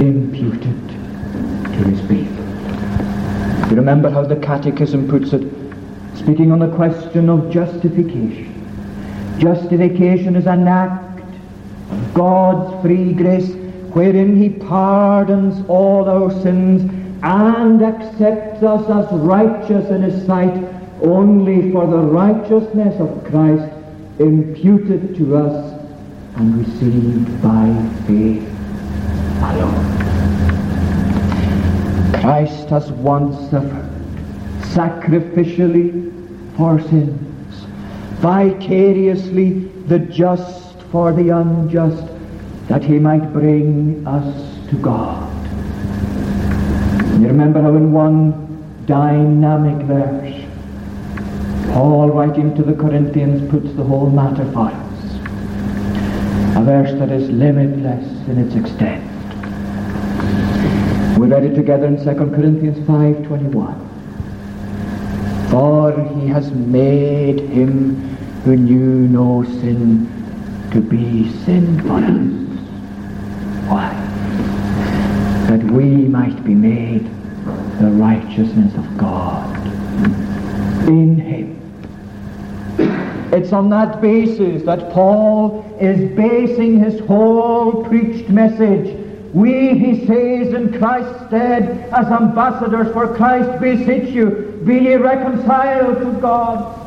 imputed 0.00 0.88
to 0.88 1.88
his 1.90 2.00
people. 2.02 3.68
You 3.68 3.74
remember 3.74 4.10
how 4.10 4.22
the 4.22 4.36
Catechism 4.36 5.08
puts 5.08 5.32
it, 5.32 5.42
speaking 6.14 6.52
on 6.52 6.60
the 6.60 6.72
question 6.76 7.28
of 7.28 7.50
justification. 7.50 8.48
Justification 9.40 10.36
is 10.36 10.46
an 10.46 10.68
act 10.68 11.34
of 11.90 12.14
God's 12.14 12.80
free 12.80 13.12
grace 13.12 13.50
wherein 13.92 14.40
he 14.40 14.50
pardons 14.50 15.68
all 15.68 16.08
our 16.08 16.30
sins 16.42 17.01
and 17.22 17.82
accepts 17.82 18.62
us 18.62 18.88
as 18.90 19.12
righteous 19.20 19.88
in 19.90 20.02
his 20.02 20.26
sight 20.26 20.64
only 21.02 21.70
for 21.72 21.86
the 21.86 21.96
righteousness 21.96 22.98
of 23.00 23.24
Christ 23.24 23.72
imputed 24.18 25.14
to 25.16 25.36
us 25.36 25.72
and 26.36 26.66
received 26.66 27.42
by 27.42 27.66
faith 28.06 28.48
alone. 29.42 30.02
Christ 32.20 32.68
has 32.70 32.90
once 32.92 33.36
suffered 33.50 33.90
sacrificially 34.72 36.10
for 36.56 36.80
sins, 36.80 37.64
vicariously 38.20 39.60
the 39.86 39.98
just 39.98 40.80
for 40.92 41.12
the 41.12 41.30
unjust, 41.30 42.04
that 42.68 42.82
he 42.84 42.98
might 42.98 43.32
bring 43.32 44.06
us 44.06 44.68
to 44.70 44.76
God. 44.76 45.31
Remember 47.32 47.62
how 47.62 47.74
in 47.74 47.92
one 47.94 48.84
dynamic 48.84 49.86
verse, 49.86 50.44
Paul 51.72 52.10
writing 52.10 52.54
to 52.56 52.62
the 52.62 52.74
Corinthians 52.74 53.50
puts 53.50 53.72
the 53.72 53.82
whole 53.82 54.10
matter 54.10 54.44
for 54.52 54.66
us. 54.66 55.04
A 56.58 56.62
verse 56.62 56.92
that 56.98 57.10
is 57.10 57.30
limitless 57.30 58.04
in 58.28 58.36
its 58.36 58.54
extent. 58.54 59.02
We 61.18 61.26
read 61.28 61.44
it 61.44 61.54
together 61.54 61.86
in 61.86 61.96
2 61.96 62.04
Corinthians 62.36 62.76
5.21. 62.86 63.78
For 65.50 65.92
he 66.20 66.28
has 66.28 66.52
made 66.52 67.40
him 67.40 67.96
who 68.44 68.56
knew 68.56 69.08
no 69.08 69.42
sin 69.42 70.06
to 70.70 70.82
be 70.82 71.30
sin 71.46 71.80
for 71.80 71.96
us. 71.96 72.28
Why? 73.70 73.90
That 75.48 75.62
we 75.72 76.06
might 76.08 76.44
be 76.44 76.54
made 76.54 77.08
the 77.82 77.90
righteousness 77.90 78.72
of 78.76 78.96
God 78.96 79.56
in 80.86 81.18
him. 81.18 81.58
It's 83.32 83.52
on 83.52 83.70
that 83.70 84.00
basis 84.00 84.62
that 84.66 84.92
Paul 84.92 85.64
is 85.80 86.14
basing 86.14 86.78
his 86.78 87.00
whole 87.06 87.84
preached 87.84 88.28
message. 88.28 88.96
We, 89.34 89.76
he 89.76 90.06
says, 90.06 90.54
in 90.54 90.78
Christ's 90.78 91.26
stead, 91.26 91.90
as 91.92 92.06
ambassadors 92.06 92.92
for 92.92 93.16
Christ, 93.16 93.60
beseech 93.60 94.14
you, 94.14 94.62
be 94.64 94.74
ye 94.74 94.94
reconciled 94.94 95.98
to 95.98 96.20
God. 96.20 96.78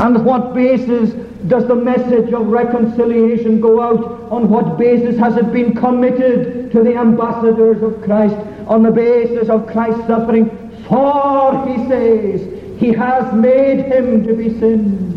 And 0.00 0.26
what 0.26 0.52
basis 0.52 1.14
does 1.46 1.66
the 1.66 1.74
message 1.74 2.32
of 2.32 2.46
reconciliation 2.46 3.60
go 3.60 3.80
out? 3.80 4.30
On 4.30 4.48
what 4.48 4.78
basis 4.78 5.18
has 5.18 5.36
it 5.36 5.52
been 5.52 5.74
committed 5.74 6.72
to 6.72 6.82
the 6.82 6.96
ambassadors 6.96 7.82
of 7.82 8.02
Christ? 8.02 8.36
On 8.66 8.82
the 8.82 8.90
basis 8.90 9.48
of 9.48 9.66
Christ's 9.66 10.06
suffering. 10.06 10.48
For, 10.88 11.66
he 11.66 11.88
says, 11.88 12.80
he 12.80 12.92
has 12.92 13.32
made 13.34 13.84
him 13.84 14.26
to 14.26 14.34
be 14.34 14.58
sin. 14.58 15.14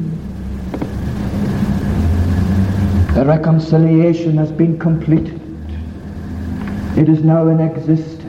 The 3.13 3.25
reconciliation 3.25 4.37
has 4.37 4.51
been 4.51 4.77
completed. 4.77 5.41
It 6.97 7.09
is 7.09 7.23
now 7.23 7.47
in 7.47 7.59
existence. 7.59 8.23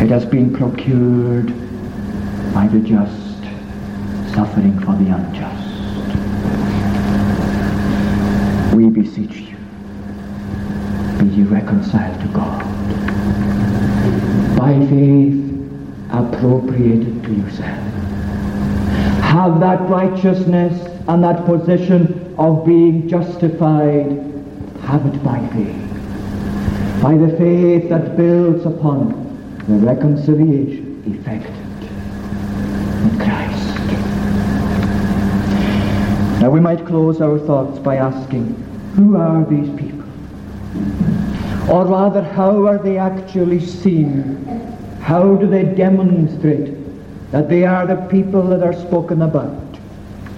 It 0.00 0.10
has 0.10 0.24
been 0.24 0.52
procured 0.54 1.48
by 2.54 2.68
the 2.68 2.80
just, 2.80 3.42
suffering 4.34 4.78
for 4.80 4.92
the 4.96 5.14
unjust. 5.14 5.57
We 8.74 8.88
beseech 8.90 9.36
you, 9.36 9.56
be 11.18 11.26
ye 11.26 11.42
reconciled 11.42 12.20
to 12.20 12.28
God. 12.28 12.64
By 14.56 14.74
faith, 14.86 15.44
appropriated 16.10 17.22
to 17.24 17.34
yourself. 17.34 17.78
Have 19.22 19.60
that 19.60 19.88
righteousness 19.88 20.80
and 21.08 21.24
that 21.24 21.44
position 21.44 22.34
of 22.38 22.64
being 22.64 23.08
justified, 23.08 24.10
have 24.82 25.06
it 25.06 25.22
by 25.24 25.40
faith. 25.48 27.02
By 27.02 27.16
the 27.16 27.36
faith 27.36 27.88
that 27.88 28.16
builds 28.16 28.64
upon 28.64 29.26
the 29.68 29.74
reconciliation 29.74 31.02
effected 31.06 31.54
in 33.02 33.18
Christ. 33.18 33.47
Now 36.40 36.50
we 36.50 36.60
might 36.60 36.86
close 36.86 37.20
our 37.20 37.36
thoughts 37.36 37.80
by 37.80 37.96
asking, 37.96 38.54
who 38.94 39.16
are 39.16 39.44
these 39.44 39.68
people? 39.76 40.04
Or 41.68 41.84
rather, 41.84 42.22
how 42.22 42.64
are 42.64 42.78
they 42.78 42.96
actually 42.96 43.58
seen? 43.58 44.44
How 45.00 45.34
do 45.34 45.48
they 45.48 45.64
demonstrate 45.64 46.76
that 47.32 47.48
they 47.48 47.64
are 47.64 47.88
the 47.88 47.96
people 48.06 48.42
that 48.50 48.62
are 48.62 48.72
spoken 48.72 49.22
about? 49.22 49.78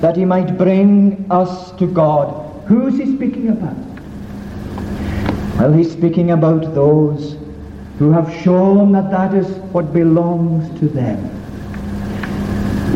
That 0.01 0.17
he 0.17 0.25
might 0.25 0.57
bring 0.57 1.27
us 1.31 1.73
to 1.73 1.87
God. 1.87 2.51
Who's 2.67 2.97
he 2.97 3.15
speaking 3.17 3.51
about? 3.51 3.77
Well, 5.59 5.73
he's 5.75 5.93
speaking 5.93 6.31
about 6.31 6.75
those 6.75 7.37
who 7.99 8.11
have 8.11 8.33
shown 8.43 8.93
that 8.93 9.11
that 9.11 9.35
is 9.35 9.47
what 9.73 9.93
belongs 9.93 10.81
to 10.81 10.89
them, 10.89 11.19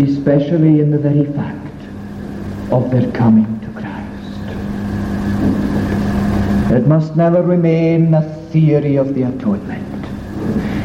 especially 0.02 0.80
in 0.80 0.90
the 0.90 0.98
very 0.98 1.26
fact 1.34 1.63
of 2.70 2.90
their 2.90 3.10
coming 3.12 3.60
to 3.60 3.68
Christ. 3.72 3.94
It 6.72 6.86
must 6.86 7.14
never 7.16 7.42
remain 7.42 8.14
a 8.14 8.22
theory 8.50 8.96
of 8.96 9.14
the 9.14 9.22
atonement. 9.22 10.06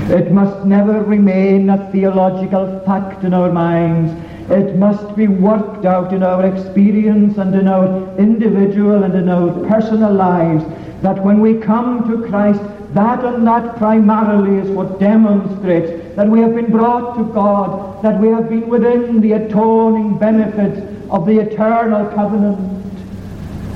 It 0.09 0.31
must 0.31 0.65
never 0.65 1.03
remain 1.03 1.69
a 1.69 1.91
theological 1.91 2.79
fact 2.85 3.23
in 3.23 3.33
our 3.33 3.51
minds. 3.51 4.11
It 4.51 4.75
must 4.75 5.15
be 5.15 5.27
worked 5.27 5.85
out 5.85 6.13
in 6.13 6.23
our 6.23 6.45
experience 6.45 7.37
and 7.37 7.53
in 7.55 7.67
our 7.67 8.17
individual 8.17 9.03
and 9.03 9.13
in 9.15 9.29
our 9.29 9.51
personal 9.67 10.13
lives 10.13 10.65
that 11.01 11.23
when 11.23 11.39
we 11.39 11.59
come 11.59 12.09
to 12.09 12.27
Christ, 12.27 12.61
that 12.93 13.23
and 13.23 13.45
that 13.47 13.77
primarily 13.77 14.57
is 14.57 14.69
what 14.69 14.99
demonstrates 14.99 16.15
that 16.15 16.27
we 16.27 16.41
have 16.41 16.55
been 16.55 16.71
brought 16.71 17.15
to 17.17 17.23
God, 17.31 18.01
that 18.03 18.19
we 18.19 18.29
have 18.29 18.49
been 18.49 18.67
within 18.67 19.21
the 19.21 19.33
atoning 19.33 20.17
benefits 20.17 20.98
of 21.09 21.25
the 21.25 21.39
eternal 21.39 22.05
covenant. 22.13 22.59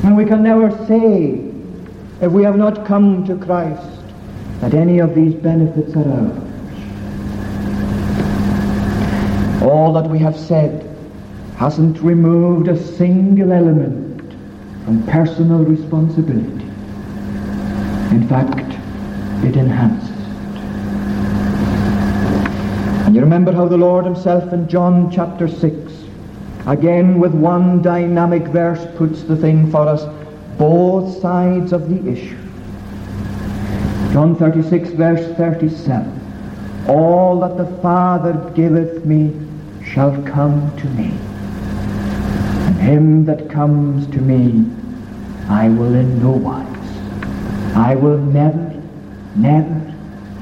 And 0.04 0.16
we 0.18 0.26
can 0.26 0.44
never 0.44 0.70
say, 0.86 1.52
if 2.22 2.32
we 2.32 2.44
have 2.44 2.58
not 2.58 2.86
come 2.86 3.26
to 3.26 3.36
Christ, 3.38 4.00
that 4.60 4.74
any 4.74 5.00
of 5.00 5.16
these 5.16 5.34
benefits 5.34 5.96
are 5.96 6.10
ours. 6.10 6.40
All 9.64 9.94
that 9.94 10.10
we 10.10 10.20
have 10.20 10.38
said 10.38 10.90
hasn't 11.56 12.00
removed 12.02 12.68
a 12.68 12.78
single 12.78 13.52
element 13.52 14.22
from 14.84 15.04
personal 15.08 15.64
responsibility. 15.64 16.66
In 18.14 18.28
fact, 18.28 18.60
it 19.46 19.56
enhances 19.56 20.10
it. 20.10 20.16
And 23.06 23.16
you 23.16 23.22
remember 23.22 23.52
how 23.52 23.68
the 23.68 23.78
Lord 23.78 24.06
himself 24.06 24.52
in 24.52 24.68
John 24.68 25.10
chapter 25.12 25.48
6, 25.48 25.93
again 26.68 27.20
with 27.20 27.34
one 27.34 27.82
dynamic 27.82 28.44
verse, 28.44 28.86
puts 28.96 29.24
the 29.24 29.36
thing 29.36 29.70
for 29.72 29.88
us, 29.88 30.04
both 30.58 31.22
sides 31.22 31.74
of 31.74 31.90
the 31.90 32.12
issue. 32.12 32.38
John 34.12 34.36
36, 34.36 34.90
verse 34.90 35.36
37. 35.38 36.86
All 36.88 37.40
that 37.40 37.58
the 37.58 37.78
Father 37.82 38.34
giveth 38.56 39.06
me 39.06 39.34
shall 39.86 40.12
come 40.24 40.76
to 40.78 40.86
me. 40.90 41.12
And 42.68 42.76
him 42.78 43.26
that 43.26 43.50
comes 43.50 44.08
to 44.08 44.18
me 44.20 44.70
I 45.50 45.68
will 45.70 45.94
in 45.94 46.22
no 46.22 46.32
wise, 46.32 46.68
I 47.76 47.96
will 47.96 48.18
never 48.18 48.74
never, 49.36 49.94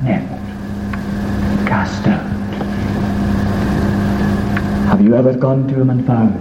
never 0.04 0.38
cast 1.66 2.08
out. 2.08 2.41
Have 4.92 5.00
you 5.00 5.16
ever 5.16 5.34
gone 5.34 5.70
to 5.70 5.80
him 5.80 5.90
and 5.90 6.06
found 6.06 6.36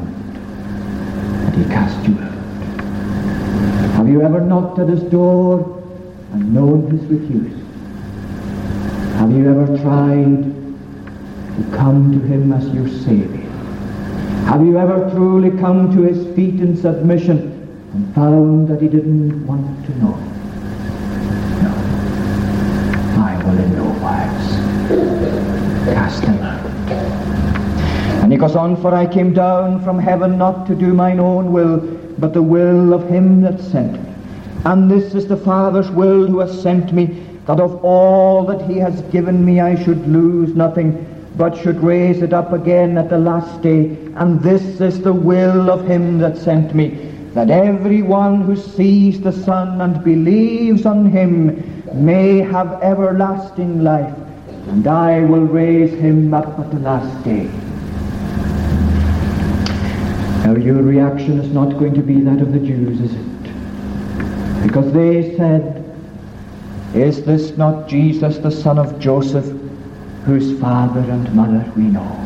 that 1.46 1.54
he 1.54 1.62
cast 1.66 1.96
you 2.08 2.18
out? 2.18 2.32
Have 3.94 4.08
you 4.08 4.22
ever 4.22 4.40
knocked 4.40 4.80
at 4.80 4.88
his 4.88 5.04
door 5.04 5.80
and 6.32 6.52
known 6.52 6.90
his 6.90 7.00
refusal? 7.04 7.64
Have 9.18 9.30
you 9.30 9.48
ever 9.48 9.78
tried 9.78 10.42
to 10.42 11.76
come 11.76 12.10
to 12.10 12.18
him 12.26 12.52
as 12.52 12.68
your 12.74 12.88
Savior? 12.88 13.48
Have 14.46 14.66
you 14.66 14.80
ever 14.80 15.08
truly 15.10 15.56
come 15.60 15.94
to 15.94 16.02
his 16.02 16.34
feet 16.34 16.58
in 16.58 16.76
submission 16.76 17.38
and 17.94 18.14
found 18.16 18.66
that 18.66 18.82
he 18.82 18.88
didn't 18.88 19.46
want 19.46 19.86
to 19.86 19.98
know? 20.00 20.30
cast 24.20 24.50
them 24.90 25.64
out. 25.64 25.69
Goes 28.40 28.56
on, 28.56 28.80
For 28.80 28.94
I 28.94 29.06
came 29.06 29.34
down 29.34 29.84
from 29.84 29.98
heaven 29.98 30.38
not 30.38 30.66
to 30.68 30.74
do 30.74 30.94
mine 30.94 31.20
own 31.20 31.52
will, 31.52 31.76
but 32.18 32.32
the 32.32 32.42
will 32.42 32.94
of 32.94 33.06
him 33.06 33.42
that 33.42 33.60
sent 33.60 33.92
me. 33.92 34.14
And 34.64 34.90
this 34.90 35.14
is 35.14 35.26
the 35.26 35.36
Father's 35.36 35.90
will 35.90 36.26
who 36.26 36.38
has 36.38 36.62
sent 36.62 36.90
me, 36.90 37.22
that 37.46 37.60
of 37.60 37.84
all 37.84 38.46
that 38.46 38.62
he 38.62 38.78
has 38.78 39.02
given 39.12 39.44
me 39.44 39.60
I 39.60 39.74
should 39.84 40.08
lose 40.08 40.54
nothing, 40.54 41.06
but 41.36 41.54
should 41.54 41.82
raise 41.82 42.22
it 42.22 42.32
up 42.32 42.54
again 42.54 42.96
at 42.96 43.10
the 43.10 43.18
last 43.18 43.60
day. 43.60 43.98
And 44.16 44.42
this 44.42 44.80
is 44.80 45.02
the 45.02 45.12
will 45.12 45.70
of 45.70 45.86
him 45.86 46.18
that 46.20 46.38
sent 46.38 46.74
me, 46.74 47.12
that 47.34 47.50
every 47.50 48.00
one 48.00 48.40
who 48.40 48.56
sees 48.56 49.20
the 49.20 49.32
Son 49.32 49.82
and 49.82 50.02
believes 50.02 50.86
on 50.86 51.04
him 51.04 51.84
may 51.92 52.38
have 52.38 52.82
everlasting 52.82 53.84
life 53.84 54.14
and 54.68 54.86
I 54.86 55.20
will 55.20 55.46
raise 55.46 55.92
him 55.92 56.32
up 56.32 56.58
at 56.58 56.70
the 56.70 56.78
last 56.78 57.24
day. 57.24 57.50
Now 60.50 60.56
your 60.56 60.82
reaction 60.82 61.38
is 61.38 61.52
not 61.52 61.78
going 61.78 61.94
to 61.94 62.02
be 62.02 62.22
that 62.22 62.40
of 62.40 62.52
the 62.52 62.58
Jews, 62.58 63.00
is 63.00 63.14
it? 63.14 64.64
Because 64.66 64.92
they 64.92 65.36
said, 65.36 65.96
Is 66.92 67.22
this 67.24 67.56
not 67.56 67.86
Jesus, 67.86 68.38
the 68.38 68.50
son 68.50 68.76
of 68.76 68.98
Joseph, 68.98 69.46
whose 70.24 70.58
father 70.60 71.08
and 71.08 71.32
mother 71.36 71.64
we 71.76 71.84
know? 71.84 72.16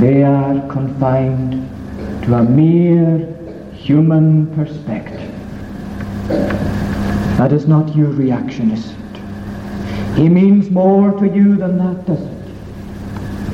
They 0.00 0.22
are 0.22 0.60
confined 0.68 1.66
to 2.24 2.34
a 2.34 2.42
mere 2.42 3.26
human 3.72 4.54
perspective. 4.54 5.32
That 7.38 7.54
is 7.54 7.66
not 7.66 7.96
your 7.96 8.10
reaction, 8.10 8.70
is 8.70 8.90
it? 8.90 10.16
He 10.18 10.28
means 10.28 10.68
more 10.70 11.12
to 11.12 11.26
you 11.26 11.56
than 11.56 11.78
that, 11.78 12.04
does 12.04 12.20
it? 12.20 12.54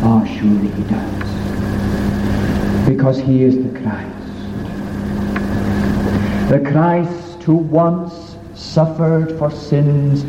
Oh, 0.02 0.26
surely 0.26 0.72
he 0.72 0.82
does. 0.92 1.35
Because 2.86 3.18
he 3.18 3.42
is 3.42 3.56
the 3.56 3.78
Christ. 3.80 4.16
The 6.50 6.60
Christ 6.70 7.42
who 7.42 7.56
once 7.56 8.36
suffered 8.54 9.36
for 9.38 9.50
sins, 9.50 10.24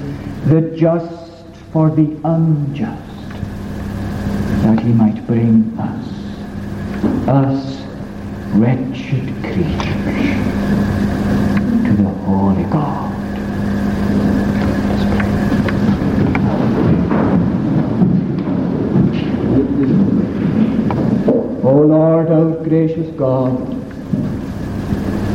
the 0.47 0.75
just 0.75 1.31
for 1.71 1.89
the 1.89 2.19
unjust, 2.23 3.29
that 4.63 4.79
he 4.79 4.91
might 4.93 5.25
bring 5.27 5.77
us, 5.77 6.07
us 7.27 7.83
wretched 8.55 9.27
creatures, 9.43 10.27
to 11.85 11.93
the 11.95 12.09
Holy 12.25 12.63
God. 12.63 13.06
O 21.67 21.81
Lord, 21.81 22.31
our 22.31 22.63
gracious 22.63 23.09
God, 23.17 23.59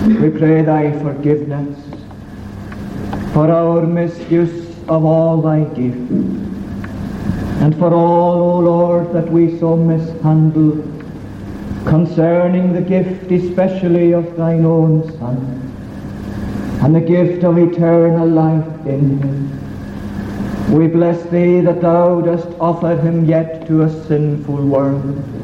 we 0.07 0.31
pray 0.31 0.63
thy 0.63 0.99
forgiveness 1.01 1.79
for 3.35 3.51
our 3.51 3.83
misuse 3.83 4.71
of 4.89 5.05
all 5.05 5.43
thy 5.43 5.65
gift, 5.65 6.11
and 7.61 7.77
for 7.77 7.93
all, 7.93 8.41
O 8.41 8.59
Lord, 8.61 9.13
that 9.13 9.31
we 9.31 9.59
so 9.59 9.77
mishandle 9.77 10.83
concerning 11.85 12.73
the 12.73 12.81
gift 12.81 13.31
especially 13.31 14.13
of 14.13 14.35
thine 14.35 14.65
own 14.65 15.03
Son, 15.19 15.37
and 16.81 16.95
the 16.95 17.01
gift 17.03 17.45
of 17.45 17.59
eternal 17.59 18.27
life 18.27 18.87
in 18.87 19.19
him. 19.19 20.75
We 20.75 20.87
bless 20.87 21.23
thee 21.25 21.61
that 21.61 21.83
thou 21.83 22.23
dost 22.23 22.49
offer 22.59 22.97
him 22.97 23.27
yet 23.27 23.67
to 23.67 23.83
a 23.83 23.91
sinful 24.07 24.65
world 24.65 25.42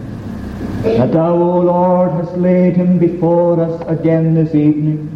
that 0.82 1.12
thou, 1.12 1.34
O 1.34 1.60
Lord, 1.60 2.12
hast 2.12 2.36
laid 2.36 2.76
him 2.76 2.98
before 2.98 3.60
us 3.60 3.82
again 3.88 4.34
this 4.34 4.54
evening 4.54 5.14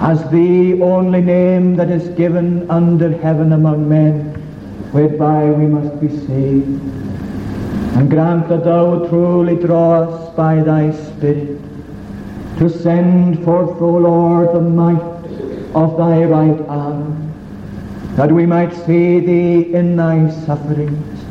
as 0.00 0.28
the 0.30 0.82
only 0.82 1.22
name 1.22 1.74
that 1.76 1.88
is 1.88 2.08
given 2.16 2.70
under 2.70 3.16
heaven 3.18 3.52
among 3.52 3.88
men, 3.88 4.34
whereby 4.92 5.44
we 5.50 5.66
must 5.66 6.00
be 6.00 6.08
saved. 6.08 6.82
And 7.96 8.10
grant 8.10 8.48
that 8.48 8.64
thou 8.64 9.06
truly 9.08 9.56
draw 9.56 10.02
us 10.02 10.36
by 10.36 10.62
thy 10.62 10.90
Spirit 10.90 11.60
to 12.58 12.68
send 12.68 13.42
forth, 13.44 13.80
O 13.80 13.96
Lord, 13.96 14.54
the 14.54 14.60
might 14.60 15.00
of 15.74 15.96
thy 15.96 16.24
right 16.24 16.60
arm, 16.68 17.32
that 18.16 18.30
we 18.30 18.46
might 18.46 18.74
see 18.84 19.20
thee 19.20 19.74
in 19.74 19.96
thy 19.96 20.28
sufferings 20.44 21.24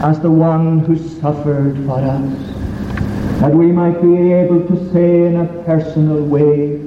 as 0.00 0.18
the 0.18 0.30
one 0.30 0.80
who 0.80 0.96
suffered 0.96 1.76
for 1.86 2.00
us 2.00 2.61
that 3.42 3.52
we 3.52 3.72
might 3.72 4.00
be 4.00 4.32
able 4.32 4.64
to 4.68 4.92
say 4.92 5.26
in 5.26 5.40
a 5.40 5.62
personal 5.64 6.22
way, 6.22 6.80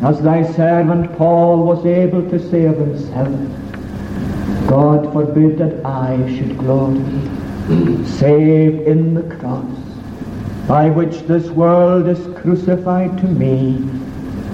as 0.00 0.22
thy 0.22 0.42
servant 0.54 1.14
Paul 1.18 1.64
was 1.64 1.84
able 1.84 2.22
to 2.30 2.38
say 2.50 2.64
of 2.64 2.78
himself, 2.78 3.28
God 4.66 5.12
forbid 5.12 5.58
that 5.58 5.84
I 5.84 6.16
should 6.34 6.56
glory, 6.56 7.04
save 8.06 8.86
in 8.86 9.12
the 9.12 9.36
cross, 9.36 9.70
by 10.66 10.88
which 10.88 11.20
this 11.24 11.50
world 11.50 12.08
is 12.08 12.40
crucified 12.40 13.18
to 13.18 13.26
me, 13.26 13.76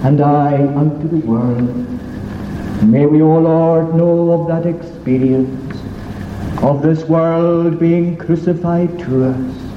and 0.03 0.21
I 0.21 0.57
unto 0.75 1.07
the 1.07 1.25
world. 1.25 1.73
May 2.83 3.07
we, 3.07 3.23
O 3.23 3.39
Lord, 3.39 3.95
know 3.95 4.33
of 4.33 4.49
that 4.49 4.67
experience 4.67 5.81
of 6.65 6.83
this 6.83 7.05
world 7.05 7.79
being 7.79 8.17
crucified 8.17 8.99
to 8.99 9.27
us, 9.27 9.68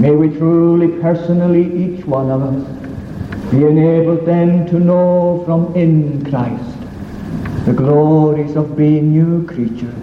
May 0.00 0.10
we 0.10 0.28
truly, 0.28 0.88
personally, 1.00 1.64
each 1.84 2.04
one 2.04 2.30
of 2.30 2.42
us, 2.42 3.50
be 3.50 3.64
enabled 3.64 4.26
then 4.26 4.66
to 4.66 4.78
know 4.78 5.42
from 5.46 5.74
in 5.76 6.24
Christ 6.28 6.76
the 7.64 7.72
glories 7.72 8.56
of 8.56 8.76
being 8.76 9.12
new 9.12 9.46
creatures, 9.46 9.94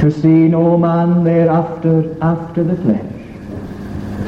to 0.00 0.10
see 0.10 0.48
no 0.48 0.76
man 0.76 1.24
thereafter 1.24 2.16
after 2.20 2.64
the 2.64 2.76
flesh, 2.76 3.12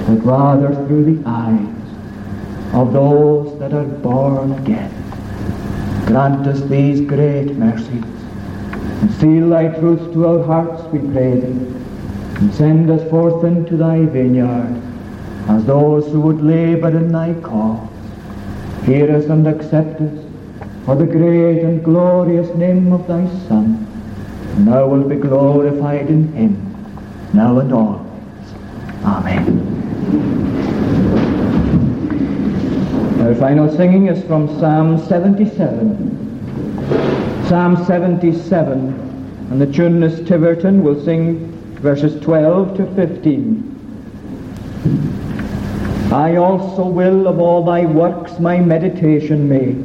but 0.07 0.25
rather 0.25 0.75
through 0.87 1.15
the 1.15 1.29
eyes 1.29 1.77
of 2.73 2.93
those 2.93 3.59
that 3.59 3.75
are 3.75 3.85
born 3.85 4.53
again. 4.53 4.91
Grant 6.07 6.47
us 6.47 6.61
these 6.63 7.01
great 7.01 7.57
mercies, 7.57 8.05
and 9.03 9.13
seal 9.15 9.51
thy 9.51 9.69
truth 9.79 10.13
to 10.13 10.29
our 10.29 10.45
hearts, 10.45 10.85
we 10.93 11.01
pray 11.13 11.41
thee 11.41 11.80
and 12.41 12.55
send 12.55 12.91
us 12.91 13.09
forth 13.11 13.45
into 13.45 13.77
thy 13.77 14.05
vineyard 14.07 14.83
as 15.49 15.65
those 15.67 16.07
who 16.11 16.21
would 16.23 16.41
labour 16.41 16.89
in 16.89 17.13
thy 17.13 17.35
cause. 17.43 17.89
Hear 18.85 19.15
us 19.15 19.27
and 19.27 19.47
accept 19.47 20.01
us 20.01 20.25
for 20.87 20.97
the 20.97 21.05
great 21.05 21.63
and 21.63 21.85
glorious 21.85 22.49
name 22.57 22.93
of 22.93 23.07
thy 23.07 23.27
Son. 23.47 23.87
And 24.57 24.67
thou 24.69 24.89
wilt 24.89 25.09
be 25.09 25.17
glorified 25.17 26.09
in 26.09 26.33
him, 26.33 26.57
now 27.35 27.59
and 27.59 27.73
always. 27.73 28.01
Amen. 29.05 29.67
Our 33.21 33.35
final 33.35 33.71
singing 33.77 34.07
is 34.07 34.25
from 34.25 34.49
Psalm 34.59 34.99
77. 35.07 36.21
Psalm 37.49 37.85
77, 37.85 38.95
and 39.51 39.61
the 39.61 39.67
tunist 39.67 40.27
Tiverton 40.27 40.83
will 40.83 41.05
sing 41.05 41.60
verses 41.81 42.21
12 42.23 42.77
to 42.77 42.87
15. 42.95 43.67
I 46.13 46.37
also 46.37 46.85
will 46.85 47.27
of 47.27 47.39
all 47.39 47.65
thy 47.65 47.87
works 47.87 48.39
my 48.39 48.61
meditation 48.61 49.49
make, 49.49 49.77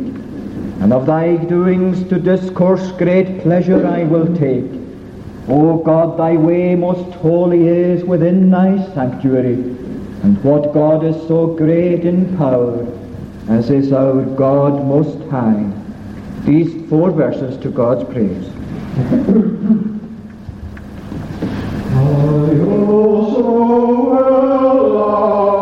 and 0.82 0.92
of 0.92 1.06
thy 1.06 1.38
doings 1.38 2.04
to 2.10 2.20
discourse 2.20 2.92
great 2.94 3.42
pleasure 3.42 3.88
I 3.88 4.04
will 4.04 4.28
take. 4.36 4.66
O 5.48 5.78
God, 5.78 6.18
thy 6.18 6.36
way 6.36 6.76
most 6.76 7.14
holy 7.16 7.68
is 7.68 8.04
within 8.04 8.50
thy 8.50 8.78
sanctuary, 8.94 9.54
and 10.24 10.44
what 10.44 10.74
God 10.74 11.06
is 11.06 11.16
so 11.28 11.48
great 11.48 12.04
in 12.04 12.36
power, 12.36 12.86
as 13.48 13.70
is 13.70 13.94
our 13.94 14.24
God 14.24 14.84
most 14.86 15.20
high. 15.30 15.72
These 16.44 16.90
four 16.90 17.12
verses 17.12 17.58
to 17.62 17.70
God's 17.70 18.04
praise. 18.12 18.52
Oh, 22.08 22.52
you're 22.52 23.32
so 23.34 23.42
well. 24.94 25.55